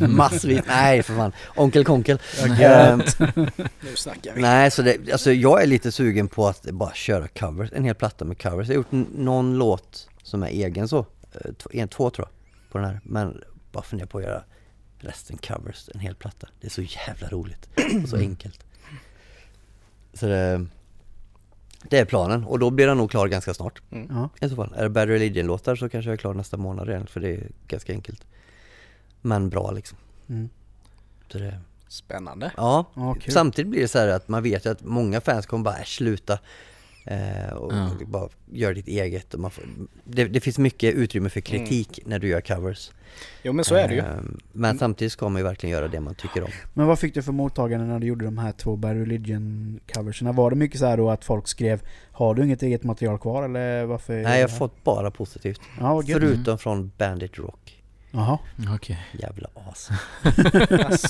[0.10, 0.62] Massvis.
[0.68, 1.32] Nej för fan.
[1.56, 2.20] Onkel Konkel.
[2.40, 3.02] Ja, Ehm,
[3.82, 4.42] Nu snackar vi.
[4.42, 7.70] nej så det, alltså jag är lite sugen på att bara köra covers.
[7.74, 8.68] En hel platta med covers.
[8.68, 11.00] Jag har gjort någon låt som är egen så.
[11.34, 12.72] Eh, två- En, två tror jag.
[12.72, 13.00] På den här.
[13.04, 13.42] Men
[13.72, 14.44] bara funderar på att göra
[15.00, 15.90] resten covers.
[15.94, 16.48] En hel platta.
[16.62, 17.70] Det är så jävla roligt.
[18.04, 18.60] Och så enkelt.
[20.14, 20.66] Så det,
[21.90, 22.44] det är planen.
[22.44, 23.82] Och då blir den nog klar ganska snart.
[24.10, 24.30] Ja.
[24.42, 24.74] I så fall.
[24.78, 27.48] Är det Bad Religion-låtar så kanske jag är klar nästa månad redan för det är
[27.68, 28.26] ganska enkelt.
[29.22, 29.98] Men bra liksom.
[30.30, 30.50] Mm.
[31.32, 32.52] Så det, Spännande.
[32.58, 33.34] ja, Ja, kul.
[33.34, 35.84] samtidigt blir det så här att man vet ju att många fans kommer bara, "Äh,
[35.84, 36.40] sluta.
[37.06, 37.90] Eh, och Ja.
[38.06, 39.34] bara gör ditt eget.
[39.34, 39.64] Och man får,
[40.04, 42.92] det, det finns mycket utrymme för kritik när du gör covers.
[43.44, 44.00] Jo men så är det ju.
[44.00, 44.06] Eh,
[44.52, 46.50] men samtidigt ska man ju verkligen göra det man tycker om.
[46.74, 50.32] Men vad fick du för mottagande när du gjorde de här två Bad Religion coverserna?
[50.32, 53.44] Var det mycket så här då att folk skrev Har du inget eget material kvar
[53.44, 54.22] eller varför?
[54.24, 55.62] Nej, jag har fått bara positivt.
[55.80, 56.06] Gött.
[56.22, 57.81] Förutom från Bandit Rock.
[58.12, 58.40] Jaha.
[58.76, 59.08] Okej.
[59.12, 59.90] Jävla as.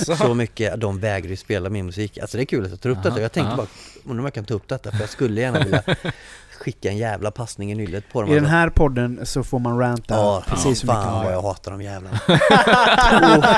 [0.18, 2.18] Så mycket, de vägrar ju spela min musik.
[2.18, 3.22] Alltså det är kul att jag tar upp Aha, detta.
[3.22, 3.58] Jag tänkte aha.
[3.58, 3.68] bara,
[4.04, 5.84] undrar om jag kan ta upp detta för jag skulle gärna vilja
[6.60, 8.32] skicka en jävla passning i nyllet på dem.
[8.32, 11.42] I den här podden så får man ranta Ja, precis hur mycket fan vad jag
[11.42, 12.20] hatar de jävlarna.
[13.38, 13.58] oh.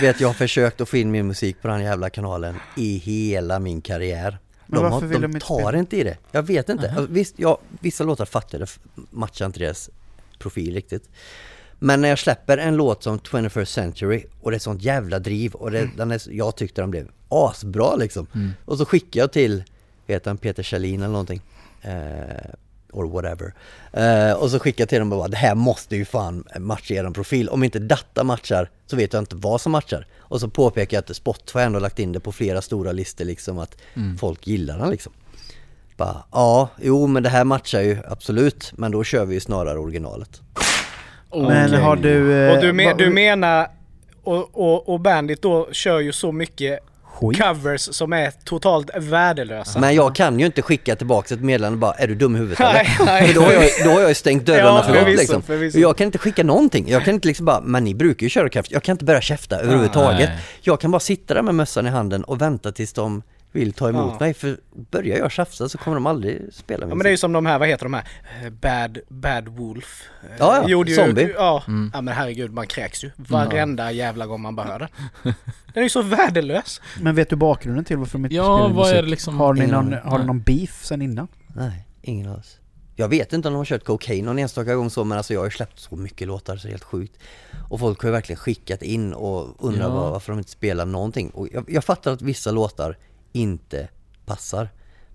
[0.00, 3.58] Vet jag har försökt att få in min musik på den jävla kanalen i hela
[3.58, 4.38] min karriär.
[4.66, 5.78] Men De, varför har, vill de, de tar spela?
[5.78, 6.16] inte i det.
[6.30, 6.88] Jag vet inte.
[6.88, 6.98] Aha.
[6.98, 9.90] Alltså, visst, ja, vissa låtar fattar jag, det matchar inte deras
[10.38, 11.10] profil riktigt.
[11.78, 15.52] Men när jag släpper en låt som 21st Century och det är sånt jävla driv
[15.54, 18.26] och det, den är, jag tyckte den blev asbra liksom.
[18.34, 18.50] Mm.
[18.64, 19.64] Och så skickar jag till,
[20.06, 21.40] vet han, Peter Kjellin eller någonting.
[21.82, 22.50] Eh,
[22.92, 23.54] or whatever.
[23.92, 26.94] Eh, och så skickar jag till dem och bara, det här måste ju fan matcha
[26.94, 27.48] er profil.
[27.48, 30.06] Om inte data matchar så vet jag inte vad som matchar.
[30.18, 33.58] Och så påpekar jag att Spotify ändå lagt in det på flera stora listor liksom
[33.58, 34.18] att Mm.
[34.18, 35.12] folk gillar den liksom.
[35.96, 39.78] Bara, ja, jo men det här matchar ju absolut, men då kör vi ju snarare
[39.78, 40.40] originalet.
[41.34, 41.80] Men Okej.
[41.80, 42.44] har du...
[42.46, 43.66] eh, Och du, men, du menar,
[44.24, 47.42] och, och, och Bandit då kör ju så mycket Skit.
[47.42, 49.78] covers som är totalt värdelösa.
[49.80, 52.60] Men jag kan ju inte skicka tillbaka ett meddelande bara, är du dum i huvudet
[52.60, 52.72] eller?
[52.72, 53.26] Nej, nej.
[53.26, 55.42] För då har, jag, då har jag ju stängt dörrarna Ja, för gott liksom.
[55.42, 55.78] förvisso.
[55.78, 56.88] Jag kan inte skicka någonting.
[56.88, 58.70] Jag kan inte liksom bara, men ni brukar ju köra kraft.
[58.70, 60.28] Jag kan inte börja käfta överhuvudtaget.
[60.28, 60.38] Nej.
[60.60, 63.22] Jag kan bara sitta där med mössan i handen och vänta tills de
[63.58, 64.16] vill ta emot Ja.
[64.20, 64.34] mig.
[64.34, 64.58] För
[64.90, 67.32] börjar jag tjafsa så kommer de aldrig spela Ja min men det är ju som
[67.32, 68.04] de här, vad heter de här?
[68.44, 70.02] Eh, Bad, Bad Wolf.
[70.22, 71.32] Eh, Ja, ja, gjorde ju- zombie.
[71.36, 71.62] Ja.
[71.68, 71.90] Mm.
[71.94, 73.10] ja men herregud man kräks ju.
[73.16, 74.88] Varenda jävla gång man behöver det.
[75.74, 76.80] Den är ju så värdelös.
[77.00, 79.54] Men vet du bakgrunden till varför de inte Ja, spelar vad är det liksom- Har
[79.54, 81.28] ni någon, har någon beef sen innan?
[81.56, 82.58] Nej, ingen alls.
[82.96, 85.40] Jag vet inte om de har kört Cocaine någon enstaka gång så men alltså jag
[85.40, 87.18] har ju släppt så mycket låtar så det är helt sjukt.
[87.68, 89.88] Och folk har ju verkligen skickat in och undrar Ja.
[89.90, 91.30] var, varför de inte spelar någonting.
[91.30, 92.96] Och jag, jag fattar att vissa låtar
[93.32, 93.88] inte
[94.26, 94.68] passar.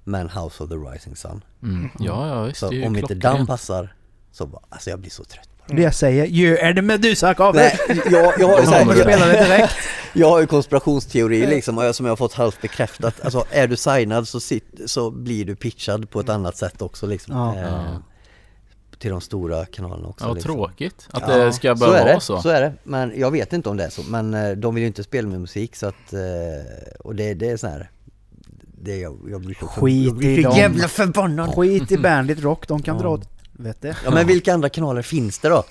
[0.03, 1.43] Men House of the Rising Sun.
[1.64, 1.89] Mm.
[1.99, 2.59] Ja, ja visst.
[2.59, 3.95] Så det är ju om inte den passar
[4.32, 5.49] så bara, alltså jag blir så trött.
[5.68, 7.72] Det jag säger, ju är det Medusa-kabel!
[7.88, 9.74] Nej, jag, jag har ju så Jag här, spelar det direkt.
[10.16, 13.22] Jag har ju konspirationsteori liksom, och jag- som jag har fått halvt bekräftat.
[13.24, 17.07] Alltså är du signad så, sit, så blir du pitchad på ett annat sätt också
[17.07, 17.36] liksom.
[17.36, 17.55] Ja.
[17.57, 17.95] Eh,
[18.99, 20.26] till de stora kanalerna också.
[20.26, 20.55] Ja, liksom.
[20.55, 22.41] tråkigt att Ja, det ska så behöva är vara det, så.
[22.41, 22.74] så är det.
[22.84, 24.01] Men jag vet inte om det är så.
[24.03, 26.20] Men eh, de vill ju inte spela med musik så att, eh,
[26.99, 27.89] och det, det är så här.
[28.84, 30.58] Det, jag, jag blir så, Skit jag blir i dem.
[30.58, 31.56] jävla förbannad.
[31.56, 33.98] Skit i Bandit Rock, de kan dra åt helvete.
[34.06, 35.64] Ja men vilka andra kanaler finns det då?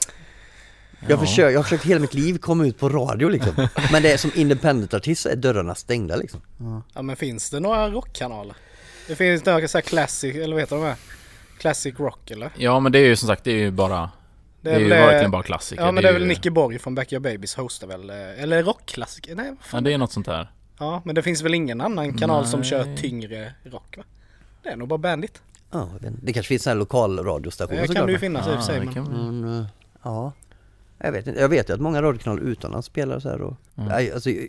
[1.00, 1.18] Jag, Ja.
[1.18, 3.52] försöker, jag har försökt hela mitt liv komma ut på radio liksom.
[3.92, 6.40] Men det är som independent-artist så är dörrarna stängda liksom.
[6.94, 8.56] Ja men finns det några rockkanaler?
[9.06, 10.96] Det finns några så här classic, eller vad heter de här?
[11.58, 12.50] Classic rock eller?
[12.56, 14.10] Ja men det är ju som sagt, det är ju bara
[14.60, 15.82] Det är, ju väl, eh, verkligen bara klassiker.
[15.82, 18.42] Ja men det är väl ju- Nicky Borg från Back Your Babies hostar väl, eh,
[18.42, 19.34] eller rockklassiker?
[19.34, 19.84] Nej vad Ja fan?
[19.84, 20.50] det är något sånt där.
[20.82, 22.68] Ja men det finns väl ingen annan kanal som Nej.
[22.68, 24.04] kör tyngre rock va?
[24.62, 25.42] Det är nog bara Bandit.
[25.70, 25.88] Ja,
[26.22, 28.90] det kanske finns sådana här lokalradiostationer Det kan det ju finnas i och för sig
[28.94, 29.04] men...
[29.04, 29.66] Men, eh,
[30.02, 30.32] ja.
[30.98, 31.40] Jag vet inte.
[31.40, 33.56] Jag vet ju att många radiokanaler utomlands spelar så här och...
[33.74, 34.48] Nej, alltså, jag,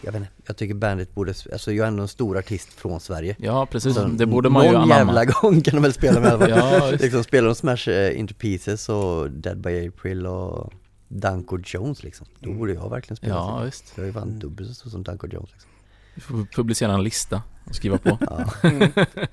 [0.00, 0.32] jag vet inte.
[0.46, 1.34] Jag tycker Bandit borde...
[1.52, 3.36] Alltså jag är ändå en stor artist från Sverige.
[3.38, 4.98] Ja precis, Så det borde man ju Någon anamma.
[4.98, 6.80] jävla gång kan de väl spela med i alla fall.
[6.90, 10.72] Ja, liksom spelar de Smash eh, Into Pieces och Dead by April och
[11.20, 12.26] Danko Jones liksom.
[12.40, 13.34] Då borde jag verkligen spela.
[13.34, 13.64] Ja så.
[13.64, 13.92] visst.
[13.96, 15.70] Jag är ju fan dubbelt så stor som Danko Jones liksom.
[16.14, 18.18] Vi får publicera en lista och skriva på.
[18.30, 18.44] Ja.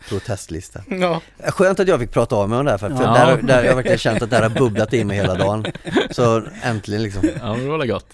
[0.10, 0.82] Protestlista.
[0.90, 3.14] Ja, Skönt att jag fick prata av mig om det här för, för Ja.
[3.14, 5.66] där, där jag har verkligen känt att det här har bubblat i mig hela dagen.
[6.12, 7.30] Så äntligen liksom.
[7.42, 8.08] Ja det var gott.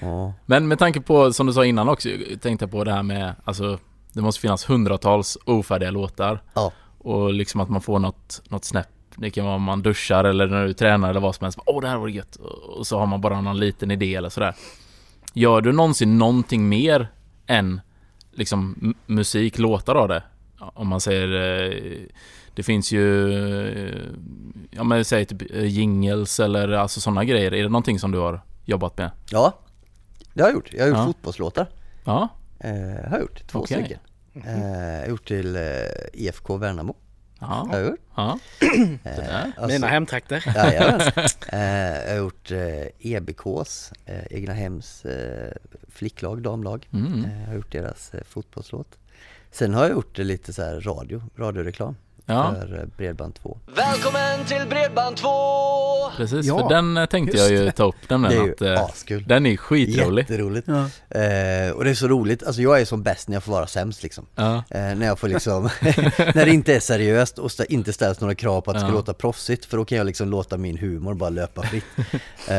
[0.00, 0.32] Ja.
[0.46, 3.34] Men med tanke på, som du sa innan också, jag tänkte på det här med,
[3.44, 3.78] alltså
[4.12, 6.42] det måste finnas hundratals ofärdiga låtar.
[6.54, 6.72] Ja.
[6.98, 8.88] Och liksom att man får något, något snäpp.
[9.16, 11.58] Det kan vara om man duschar eller när du tränar eller vad som helst.
[11.66, 12.36] Åh det här var gött.
[12.76, 14.54] Och så har man bara någon liten idé eller sådär.
[15.34, 17.08] Gör du någonsin någonting mer
[17.46, 17.80] än
[18.32, 20.22] liksom musik, låtar av det?
[20.58, 21.28] Om man säger
[21.72, 21.98] eh,
[22.54, 23.32] Det finns ju
[23.88, 23.94] eh,
[24.70, 27.54] Ja men säg typ eh, jingles eller alltså sådana grejer.
[27.54, 29.10] Är det någonting som du har jobbat med?
[29.30, 29.58] ja,
[30.34, 30.72] det har jag gjort.
[30.72, 31.04] Jag har gjort Ja.
[31.06, 31.66] fotbollslåtar.
[32.04, 32.28] Ja,
[32.62, 32.70] Eh,
[33.10, 33.78] har jag gjort, två Okej.
[33.78, 33.98] stycken.
[34.46, 35.62] Eh, jag har gjort till eh,
[36.12, 36.96] IFK Värnamo.
[37.40, 38.00] Har ja, jag gjort.
[38.14, 38.38] ja.
[39.04, 40.44] Eh, alltså- mina hemtrakter.
[40.56, 41.00] Jajamän.
[41.52, 41.60] eh,
[42.04, 42.50] jag har gjort
[42.98, 45.52] EBKs, eh, Egnahems eh,
[45.88, 46.88] flicklag, damlag.
[46.92, 47.26] Mm.
[47.40, 48.98] Jag har gjort deras fotbollslåt.
[49.50, 51.96] Sen har jag gjort lite så här radio, radioreklam
[52.34, 52.54] Ja.
[52.60, 53.56] för eh, Bredband2.
[53.76, 55.26] Välkommen till Bredband2!
[56.16, 58.62] Precis, Ja, för den eh, tänkte jag ju ta upp den Det är ju att,
[58.62, 59.24] eh, askul.
[59.28, 60.68] Den är skitrolig Jätteroligt.
[60.68, 60.78] Ja.
[61.20, 63.66] Eh, och det är så roligt, alltså jag är som bäst när jag får vara
[63.66, 64.26] sämst liksom.
[64.34, 65.62] Ja, Eh, när jag får liksom,
[66.34, 68.88] när det inte är seriöst och stä- inte ställs några krav på att det ska
[68.88, 68.94] Ja.
[68.94, 71.84] låta proffsigt för då kan jag liksom låta min humor bara löpa fritt.
[72.48, 72.54] Eh,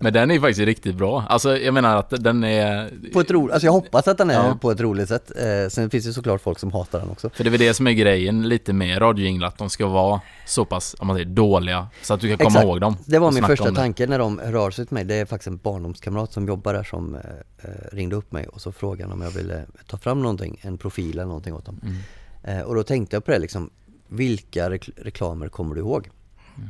[0.00, 3.52] men den är faktiskt riktigt bra Alltså jag menar att den är på ett roligt,
[3.52, 4.58] alltså jag hoppas att den är Ja.
[4.60, 5.30] på ett roligt sätt.
[5.36, 7.30] Eh, sen finns det såklart folk som hatar den också.
[7.30, 10.20] För det är väl det som är grejen lite med radiojinglar Att de ska vara
[10.46, 12.64] så pass, om man säger dåliga Så att du kan komma Exakt.
[12.64, 15.04] ihåg dem Det var min första tanke när de hörde av sig till mig.
[15.04, 17.20] Det är faktiskt en barndomskamrat som jobbar där som eh,
[17.58, 20.78] eh, ringde upp mig och så frågade han om jag ville ta fram någonting, en
[20.78, 21.80] profil eller någonting åt dem.
[21.82, 22.58] Mm.
[22.58, 23.70] Eh, och då tänkte jag på det liksom,
[24.08, 26.10] vilka rekl- reklamer kommer du ihåg?
[26.56, 26.68] Mm.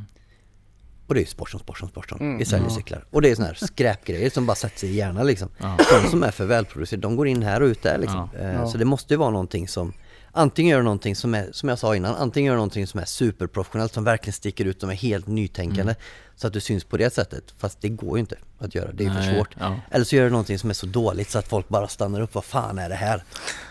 [1.07, 2.21] Och det är ju Sportson, Sportson, Sportson.
[2.21, 2.39] Mm.
[2.39, 3.05] Vi säljer cyklar.
[3.11, 5.49] Och det är såna här skräpgrejer som bara sätter sig i hjärnan liksom.
[5.59, 5.77] Ja.
[6.03, 8.29] De som är för välproducerade, de går in här och ut där liksom.
[8.35, 8.39] Ja.
[8.41, 8.67] Eh, Ja.
[8.69, 9.93] Så det måste ju vara någonting som
[10.33, 13.01] Antingen gör du någonting som är, som jag sa innan, antingen gör du någonting som
[13.01, 15.83] är superprofessionellt, som verkligen sticker ut, som är helt nytänkande.
[15.83, 15.97] Mm.
[16.37, 17.45] Så att du syns på det sättet.
[17.59, 19.57] Fast det går ju inte att göra, det är för Nej, svårt.
[19.61, 19.77] ja.
[19.91, 22.35] Eller så gör du någonting som är så dåligt så att folk bara stannar upp,
[22.35, 23.25] vad fan är det här?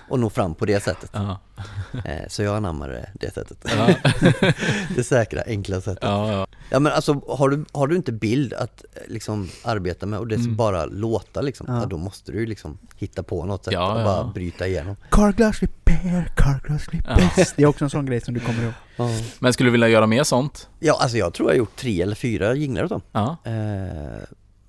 [0.09, 1.09] Och når fram på det sättet.
[1.14, 1.39] Ja,
[2.05, 3.57] Eh, Så jag anammar det, det sättet.
[3.78, 3.89] ja,
[4.95, 6.03] det säkra, enkla sättet.
[6.03, 6.47] ja, ja.
[6.70, 10.28] Ja men alltså har du, har du inte bild att eh, liksom arbeta med och
[10.28, 10.55] det Mm.
[10.55, 11.86] bara låta liksom, ja.
[11.86, 14.03] Då måste du ju liksom hitta på något sätt Ja, och ja.
[14.05, 14.95] bara bryta igenom.
[15.12, 17.53] Carglass repair, Carglass repairs.
[17.55, 18.74] Det är också en sån grej som du kommer ihåg.
[19.39, 20.70] Men skulle du vilja göra mer sånt?
[20.80, 23.02] Ja alltså jag tror jag har gjort tre eller fyra jinglar åt dem.
[23.12, 23.54] Ja, Eh,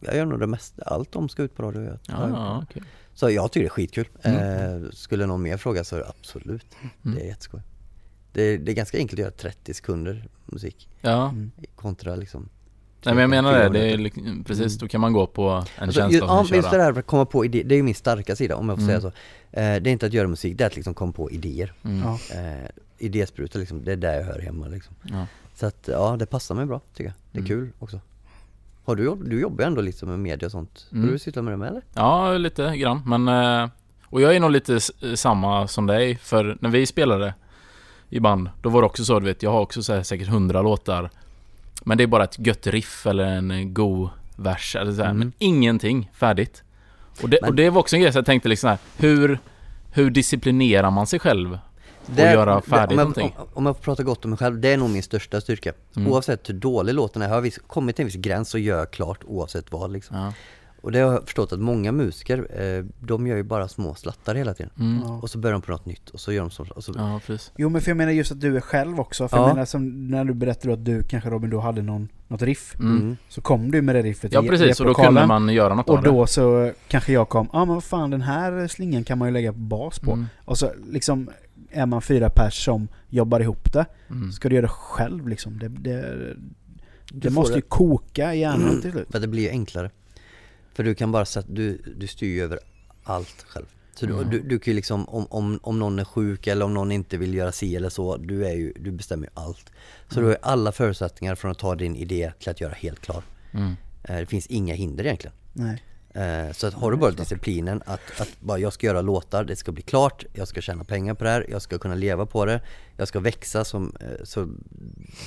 [0.01, 1.83] jag gör nog det mesta, allt de ska ut på radio.
[1.85, 2.83] Jag, ja, ja okej
[3.15, 4.09] Så jag tycker det är skitkul.
[4.23, 4.83] Mm.
[4.85, 6.67] Eh, skulle någon mer fråga så absolut,
[7.05, 7.17] Mm.
[7.17, 7.61] det är jätteskoj.
[8.33, 11.35] Det, är- det är ganska enkelt att göra 30 sekunder musik Ja,
[11.77, 12.49] kontra liksom
[13.05, 16.01] nej men jag menar det, det är precis, då kan man gå på en Alltså,
[16.01, 18.37] känsla och ja, just det här att komma på idéer, det är ju min starka
[18.37, 19.01] sida om jag får Mm.
[19.01, 19.17] säga så.
[19.61, 21.73] Eh, det är inte att göra musik, det är att liksom komma på idéer.
[21.85, 21.99] mm.
[22.01, 22.19] Ja.
[23.03, 24.95] Idéspruta liksom, det är där jag hör hemma liksom.
[25.03, 25.27] Ja.
[25.55, 27.15] Så att ja, det passar mig bra tycker jag.
[27.33, 27.49] Det är Mm.
[27.49, 28.01] kul också.
[28.85, 30.87] Har du, du jobbar ändå liksom med media och sånt.
[30.93, 31.05] Mm.
[31.05, 31.83] Har du sysslat med det med eller?
[31.95, 33.03] Ja, lite grann.
[33.07, 33.29] Men...
[33.63, 33.69] eh,
[34.07, 34.81] Och jag är nog lite
[35.17, 36.17] samma som dig.
[36.17, 37.35] För när vi spelade...
[38.09, 38.51] i band.
[38.63, 41.11] Då var det också så, du vet, jag har också så här, säkert hundra låtar.
[41.85, 45.11] Men det är bara ett gött riff eller en eh, god vers eller så här,
[45.11, 45.19] Mm.
[45.19, 46.63] men ingenting färdigt.
[47.23, 49.39] Och det, Men- och det var också en grej så jag tänkte liksom här, hur,
[49.93, 51.59] hur disciplinerar man sig själv?
[52.07, 53.35] Det- göra färdigt om, jag, någonting.
[53.39, 55.73] om, om jag får prata gott om mig själv, det är nog min största styrka.
[55.97, 56.13] Mm.
[56.13, 58.91] Oavsett hur dålig låten är, har jag kommit till en viss gräns så gör jag
[58.91, 60.17] klart oavsett vad liksom.
[60.17, 60.33] Ja.
[60.81, 64.35] Och det har jag förstått att många musiker, eh, de gör ju bara små slattar
[64.35, 64.73] hela tiden.
[64.79, 65.03] Mm.
[65.03, 67.21] Och så börjar de på något nytt och så gör de så, och så ja,
[67.27, 67.53] precis.
[67.57, 69.29] Jo men för jag menar just att du är själv också.
[69.29, 69.43] För Ja.
[69.43, 72.75] jag menar som när du berättade att du kanske Robin då hade någon, något riff.
[72.81, 72.97] Mm.
[73.01, 73.17] Mm.
[73.29, 75.89] Så kom du med det riffet Ja i precis, och då kunde man göra något
[75.89, 76.09] Och det.
[76.09, 79.29] då så kanske jag kom, ja ah, men vad fan den här slingan kan man
[79.29, 80.13] ju lägga bas på.
[80.13, 80.27] Mm.
[80.45, 81.31] Och så liksom
[81.73, 83.87] är man fyra pers som jobbar ihop det.
[84.11, 84.33] Mm.
[84.33, 85.59] Ska du göra det själv liksom?
[85.59, 86.37] Det, det,
[87.13, 87.57] det måste det.
[87.59, 89.09] ju koka i hjärnan till slut.
[89.11, 89.91] För det blir ju enklare.
[90.75, 92.59] För du kan bara sätta, du, du styr ju över
[93.05, 93.67] allt själv.
[93.95, 94.31] Så du, Mm.
[94.31, 97.17] du, du kan ju liksom, om, om, om någon är sjuk eller om någon inte
[97.17, 99.73] vill göra si eller så, du är ju, du bestämmer ju allt.
[100.09, 103.01] Så du har ju alla förutsättningar från att ta din idé till att göra helt
[103.01, 103.23] klar.
[103.53, 103.73] Mm.
[104.05, 105.37] Eh, Det finns inga hinder egentligen.
[105.53, 105.83] Nej.
[106.15, 109.57] Eh, Så att har du bara disciplinen att, att bara jag ska göra låtar, det
[109.57, 112.45] ska bli klart, jag ska tjäna pengar på det här, jag ska kunna leva på
[112.45, 112.61] det,
[112.97, 114.49] jag ska växa som, eh, så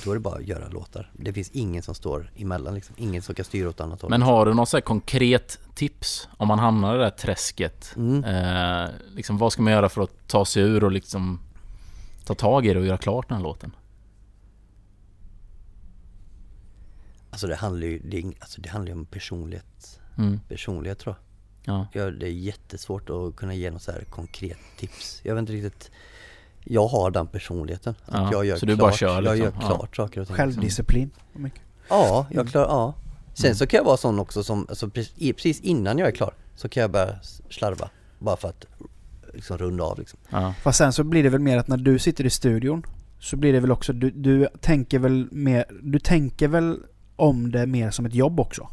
[0.03, 1.11] då är det bara att göra låtar.
[1.13, 4.09] Det finns ingen som står emellan liksom, ingen som kan styra åt annat håll.
[4.09, 7.93] Men har du något så konkret tips om man hamnar i det där träsket?
[7.95, 8.23] Mm.
[8.23, 11.39] Eh, liksom, vad ska man göra för att ta sig ur och liksom
[12.25, 13.71] ta tag i det och göra klart den här låten?
[17.29, 20.39] Alltså det handlar ju, det, alltså det handlar ju om personlighet, Mm.
[20.49, 21.22] personlighet tror jag.
[21.76, 21.88] Ja.
[21.93, 25.22] Ja, det är jättesvårt att kunna ge något så här konkret tips.
[25.24, 25.91] Jag vet inte riktigt
[26.63, 27.95] Jag har den personligheten.
[28.05, 29.68] Att Ja, jag gör så du klart, bara kör Jag gör liksom, ja.
[29.68, 30.20] klart saker och ting.
[30.20, 30.36] liksom.
[30.36, 31.11] Självdisciplin.
[31.34, 31.61] Mycket.
[31.89, 32.93] Ja, jag klarar, ja.
[33.34, 36.70] Sen så kan jag vara sån också som, alltså precis innan jag är klar så
[36.70, 37.16] kan jag börja
[37.49, 37.89] slarva.
[38.20, 38.66] Bara för att
[39.34, 40.20] liksom runda av liksom.
[40.30, 40.53] Ja.
[40.63, 42.86] Fast sen så blir det väl mer att när du sitter i studion
[43.20, 46.80] så blir det väl också, du, du tänker väl mer, du tänker väl
[47.16, 48.70] om det mer som ett jobb också.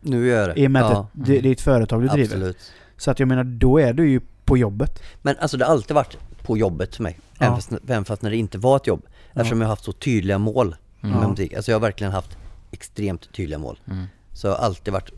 [0.00, 0.60] Nu gör jag det.
[0.60, 2.24] I och med att ja, det, det, det är ett företag du driver.
[2.24, 2.72] absolut.
[2.96, 5.02] Så att jag menar, då är du ju på jobbet.
[5.22, 7.18] Men alltså det har alltid varit på jobbet för mig.
[7.38, 7.46] Ja.
[7.46, 9.02] Även, fast, även fast när det inte var ett jobb.
[9.32, 11.16] Eftersom jag har haft så tydliga mål Mm.
[11.20, 11.54] med musik.
[11.54, 12.38] Alltså jag har verkligen haft
[12.70, 13.80] extremt tydliga mål.
[13.86, 14.04] Mm.
[14.32, 15.10] Så jag har alltid varit,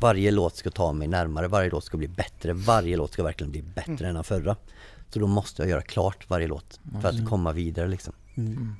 [0.00, 3.50] varje låt ska ta mig närmare, varje låt ska bli bättre, varje låt ska verkligen
[3.50, 4.08] bli bättre Mm.
[4.08, 4.56] än den förra.
[5.08, 8.12] Så då måste jag göra klart varje låt för att komma vidare liksom.
[8.34, 8.74] Mm.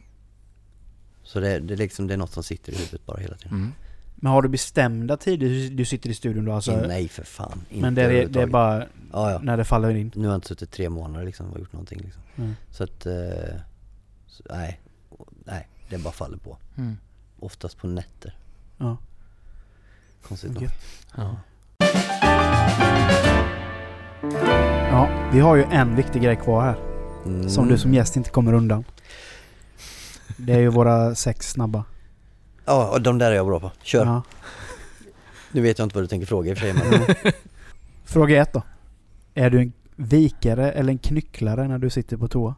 [1.22, 3.72] Så det, det, liksom, det är något som sitter i huvudet bara hela tiden.
[4.16, 6.52] Men har du bestämda tider du- sitter i studion då?
[6.52, 9.38] Alltså, Nej för fan, inte men det är, det är bara Ja, ja.
[9.42, 10.12] när det faller in?
[10.14, 12.22] Nu har jag inte suttit tre månader liksom och gjort någonting liksom.
[12.36, 12.54] Mm.
[12.70, 13.12] Så att, eh,
[14.26, 14.80] så, nej,
[15.44, 16.58] nej, det bara faller på.
[16.76, 16.96] Mm.
[17.40, 18.34] Oftast på nätter,
[18.78, 18.96] Ja.
[20.22, 20.68] konstigt nog.
[21.16, 21.36] Ja.
[24.90, 26.76] ja, vi har ju en viktig grej kvar här.
[27.26, 27.48] Mm.
[27.50, 28.84] Som du som gäst inte kommer undan.
[30.36, 31.84] Det är ju våra sex snabba.
[32.66, 33.70] Ja, och de där är jag bra på.
[33.82, 34.04] Kör!
[34.06, 34.22] Ja.
[35.52, 36.74] Nu vet jag inte vad du tänker fråga i och för sig
[37.24, 37.32] men
[38.04, 38.62] Fråga ett då.
[39.34, 42.54] Är du en vikare eller en knycklare när du sitter på toa?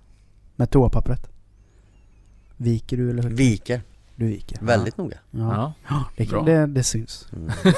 [0.56, 1.28] Med toapappret?
[2.56, 3.30] Viker du eller hur?
[3.30, 3.80] viker,
[4.16, 4.58] Du viker.
[4.60, 5.18] väldigt noga.
[5.30, 6.04] Ja, Ja.
[6.16, 6.42] det, bra.
[6.42, 7.26] det, det syns.
[7.32, 7.50] Mm.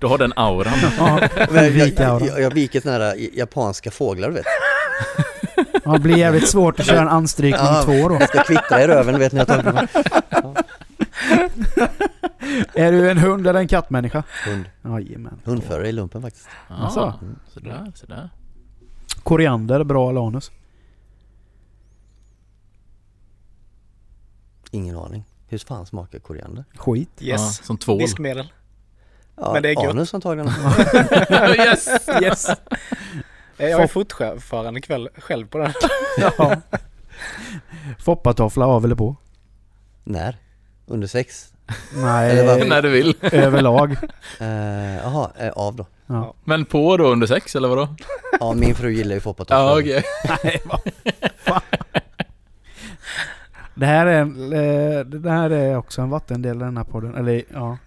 [0.00, 0.72] Du har den auran.
[0.98, 4.46] Ja, Men jag, jag, jag, jag viker såna här japanska fåglar du vet.
[5.84, 7.82] Ja, det blir jävligt svårt att köra en anstrykning Ja.
[7.84, 8.16] två då.
[8.20, 9.88] Jag ska kvittra i röven vet ni jag tar.
[12.74, 14.22] Är du en hund eller en kattmänniska?
[14.46, 15.40] Hund, Jajamän.
[15.44, 16.48] hundförare i lumpen faktiskt.
[16.68, 17.00] Alltså.
[17.00, 17.18] Ja,
[17.48, 18.30] sådär, sådär.
[19.22, 20.50] Koriander, bra eller anus?
[24.70, 25.24] Ingen aning.
[25.48, 26.64] Hur fan smakar koriander?
[26.76, 27.10] Skit.
[27.18, 27.64] Ja, Yes.
[27.66, 27.98] som tvål.
[27.98, 28.52] Diskmedel.
[29.36, 29.90] Ja, Men det är gött.
[29.94, 30.48] anus antagligen.
[31.58, 31.88] yes,
[32.22, 32.46] yes.
[33.56, 35.72] Jag är fortfarande kväll själv på den.
[36.18, 36.56] Ja.
[37.98, 39.16] Foppatoffla av eller på?
[40.04, 40.36] När?
[40.86, 41.52] Under sex?
[41.94, 42.66] Nej?
[42.68, 43.16] När du vill.
[43.22, 43.96] överlag.
[44.40, 45.86] Eh, Jaha, eh, av då.
[46.06, 46.34] Ja.
[46.44, 47.88] Men på då under sex eller vadå?
[48.40, 49.70] Ja, min fru gillar ju foppatofflor.
[49.70, 50.04] Ja okej.
[50.44, 50.80] Nej, vad
[51.36, 51.60] fan.
[53.74, 57.14] Det här är, eh, det här är också en vattendel i den här podden.
[57.14, 57.78] Eller ja.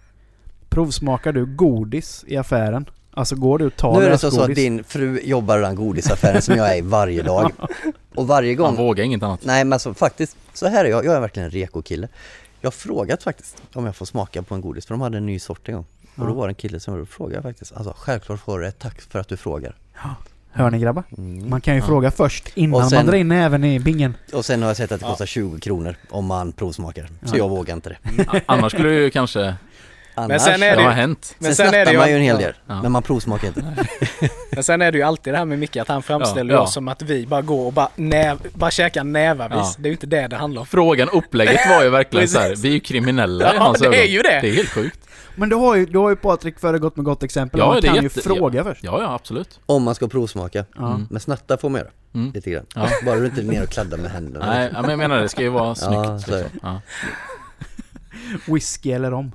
[0.68, 2.90] Provsmakar du godis i affären?
[3.14, 5.62] Alltså går du och tar Nu är det så, så att din fru jobbar i
[5.62, 7.52] den godisaffären som jag är i varje dag.
[8.14, 9.40] Och varje gång, vågar inget annat.
[9.44, 12.08] nej men alltså faktiskt, så här är jag, jag är verkligen en reko-kille.
[12.60, 15.26] Jag har frågat faktiskt om jag får smaka på en godis, för de hade en
[15.26, 15.86] ny sort en gång.
[16.16, 16.34] Och då Ja.
[16.34, 19.28] var det en kille som frågade faktiskt, alltså självklart får du det, tack för att
[19.28, 19.74] du frågar.
[20.50, 21.04] Hör ni grabbar?
[21.18, 21.50] Mm.
[21.50, 21.86] Man kan ju Ja.
[21.86, 24.14] fråga först innan sen- man drar in även i bingen.
[24.32, 25.10] Och sen har jag sett att det Ja.
[25.10, 27.38] kostar 20 kronor om man provsmakar, så Ja.
[27.38, 28.24] jag vågar inte det.
[28.28, 29.54] A- Annars skulle du ju kanske
[30.18, 31.34] Annars, sen är Det det har ju- hänt.
[31.38, 32.82] Men sen, sen är det ju- man ju en hel del, Ja.
[32.82, 33.62] men man provsmakar inte.
[34.52, 36.62] Men sen är det ju alltid det här med Micke att han framställer Ja, ja.
[36.64, 39.56] oss som att vi bara går och bara, näv, bara käkar nävarvis.
[39.58, 39.74] Ja.
[39.78, 40.66] Det är ju inte det det handlar om.
[40.66, 42.54] Frågan, upplägget var ju verkligen så här.
[42.56, 44.28] Vi är ju kriminella i Ja, hans det är ju det.
[44.42, 45.00] Det är helt sjukt.
[45.36, 47.60] Men du har ju, du har ju Patrik föregått med gott exempel.
[47.60, 48.64] Ja, man det är kan ju jätte- fråga ja.
[48.64, 48.84] först.
[48.84, 49.60] Ja, ja absolut.
[49.66, 50.64] Om man ska provsmaka.
[50.76, 51.00] Ja.
[51.10, 52.32] Men snatta får man göra, Mm.
[52.34, 52.66] lite grann.
[52.74, 52.88] Ja.
[53.04, 54.46] Bara du inte är ner och kladdar med händerna.
[54.46, 55.92] Nej, men jag menar det ska ju vara snyggt.
[56.28, 56.80] Ja, liksom.
[58.46, 59.32] Whisky eller rom.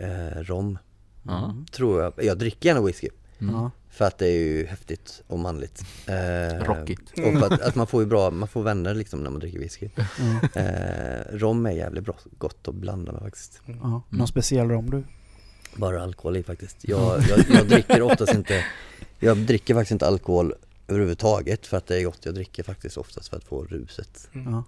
[0.00, 0.78] Eh, rom,
[1.22, 1.54] Ja.
[1.72, 2.12] tror jag.
[2.16, 3.08] Jag dricker gärna whisky.
[3.40, 3.70] Mm.
[3.90, 5.82] För att det är ju häftigt och manligt.
[6.06, 7.18] Eh, Rockigt.
[7.18, 9.88] Och att, att man får ju bra, man får vänner liksom när man dricker whisky.
[10.20, 10.36] Mm.
[10.54, 13.60] Eh, rom är jävligt bra, gott att blanda med faktiskt.
[13.66, 13.72] Ja.
[13.72, 14.00] Mm.
[14.08, 15.02] Någon speciell rom du?
[15.76, 16.76] Bara alkohol i faktiskt.
[16.80, 18.64] Jag, jag, jag dricker oftast inte,
[19.18, 20.54] jag dricker faktiskt inte alkohol
[20.88, 22.18] överhuvudtaget för att det är gott.
[22.22, 24.28] Jag dricker faktiskt oftast för att få ruset.
[24.32, 24.64] Ja.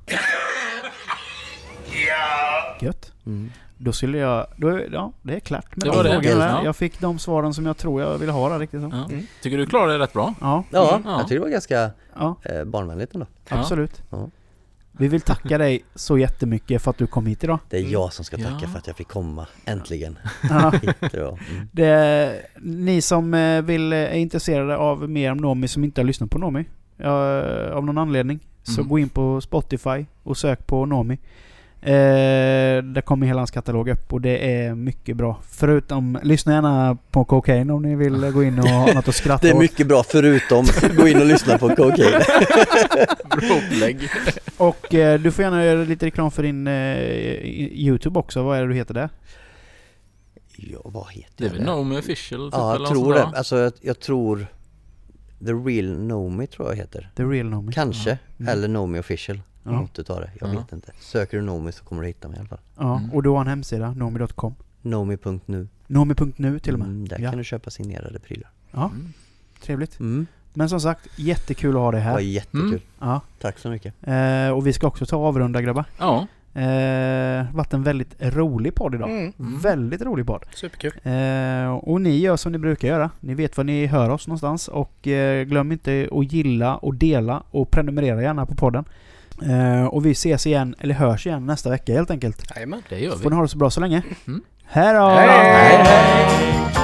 [2.82, 3.12] Gött.
[3.26, 3.50] Mm.
[3.78, 4.46] Då skulle jag...
[4.56, 6.10] Då, ja, det är klart med Det de var det.
[6.10, 6.46] frågorna.
[6.46, 6.64] Ja.
[6.64, 8.88] Jag fick de svaren som jag tror jag ville ha där riktigt så.
[8.92, 9.04] Ja.
[9.14, 9.26] Mm.
[9.42, 10.34] Tycker du klarade det rätt bra?
[10.40, 11.10] Ja, Ja, Ja.
[11.10, 13.26] jag tycker det var ganska ja eh, barnvänligt ändå.
[13.48, 14.02] Absolut.
[14.10, 14.28] Ja.
[14.92, 17.58] Vi vill tacka dig så jättemycket för att du kom hit idag.
[17.70, 17.92] Det är Mm.
[17.92, 18.68] jag som ska tacka Ja.
[18.68, 20.18] för att jag fick komma, äntligen.
[20.50, 20.72] Ja.
[21.12, 21.68] Mm.
[21.72, 26.06] Det, ni som eh, vill, eh, är intresserade av mer om Nomi som inte har
[26.06, 26.64] lyssnat på Nomi
[27.74, 28.88] av någon anledning så Mm.
[28.88, 31.18] gå in på Spotify och sök på Nomi.
[31.84, 35.40] Eh, där kommer hela hans katalog upp och det är mycket bra.
[35.50, 39.42] Förutom, lyssna gärna på Cocaine om ni vill gå in och ha något att skratta
[39.46, 39.60] Det är åt.
[39.60, 40.64] mycket bra förutom
[40.96, 42.12] gå in och lyssna på Cocaine.
[43.30, 44.08] Bra upplägg.
[44.56, 46.98] Och eh, du får gärna göra lite reklam för din eh,
[47.72, 48.42] Youtube också.
[48.42, 49.08] Vad är det du heter där?
[50.56, 51.64] Ja, vad heter Det är väl det?
[51.66, 53.22] Nomi official typ, Ja, jag tror det.
[53.22, 54.46] Alltså jag, jag tror
[55.46, 57.10] The Real Nomi tror jag heter.
[57.16, 57.72] The Real Nomi.
[57.72, 58.18] Kanske.
[58.40, 58.52] Mm.
[58.52, 59.40] Eller Nomi official.
[59.64, 59.70] Ja.
[59.70, 60.30] Något utav det.
[60.40, 60.58] Jag Ja.
[60.58, 60.92] vet inte.
[61.00, 62.58] Söker du Nomi så kommer du hitta mig i alla fall.
[62.78, 63.12] Ja, Mm.
[63.12, 64.54] och du har en hemsida, nomi.com.
[64.82, 65.68] Nomi.nu.
[65.86, 66.88] Nomi.nu till och med.
[66.88, 67.30] Mm, där ja.
[67.30, 68.50] kan du köpa signerade prylar.
[68.70, 69.12] ja, Mm.
[69.62, 70.00] trevligt.
[70.00, 70.26] Mm.
[70.54, 72.18] Men som sagt, jättekul att ha dig här.
[72.20, 72.68] jättekul.
[72.68, 72.80] Mm.
[73.00, 73.20] Ja.
[73.40, 73.94] Tack så mycket.
[74.02, 75.84] Eh, och vi ska också ta och avrunda grabbar.
[75.98, 79.10] Ja, Eh, varit en väldigt rolig podd idag.
[79.10, 79.32] Mm.
[79.38, 79.58] Mm.
[79.58, 80.44] Väldigt rolig podd.
[80.54, 80.92] Superkul.
[81.02, 83.10] Eh, och ni gör som ni brukar göra.
[83.20, 84.68] Ni vet var ni hör oss någonstans.
[84.68, 88.84] Och eh, glöm inte att gilla och dela och prenumerera gärna på podden.
[89.42, 92.42] Eh, och vi ses igen, eller hörs igen nästa vecka helt enkelt.
[92.54, 92.82] Jajamän.
[92.88, 93.22] det gör vi.
[93.22, 94.02] Får ni ha det så bra så länge.
[94.26, 94.42] Mm.
[94.66, 95.08] Hej då!
[95.08, 95.28] Hej!
[95.28, 96.81] Hej, hej!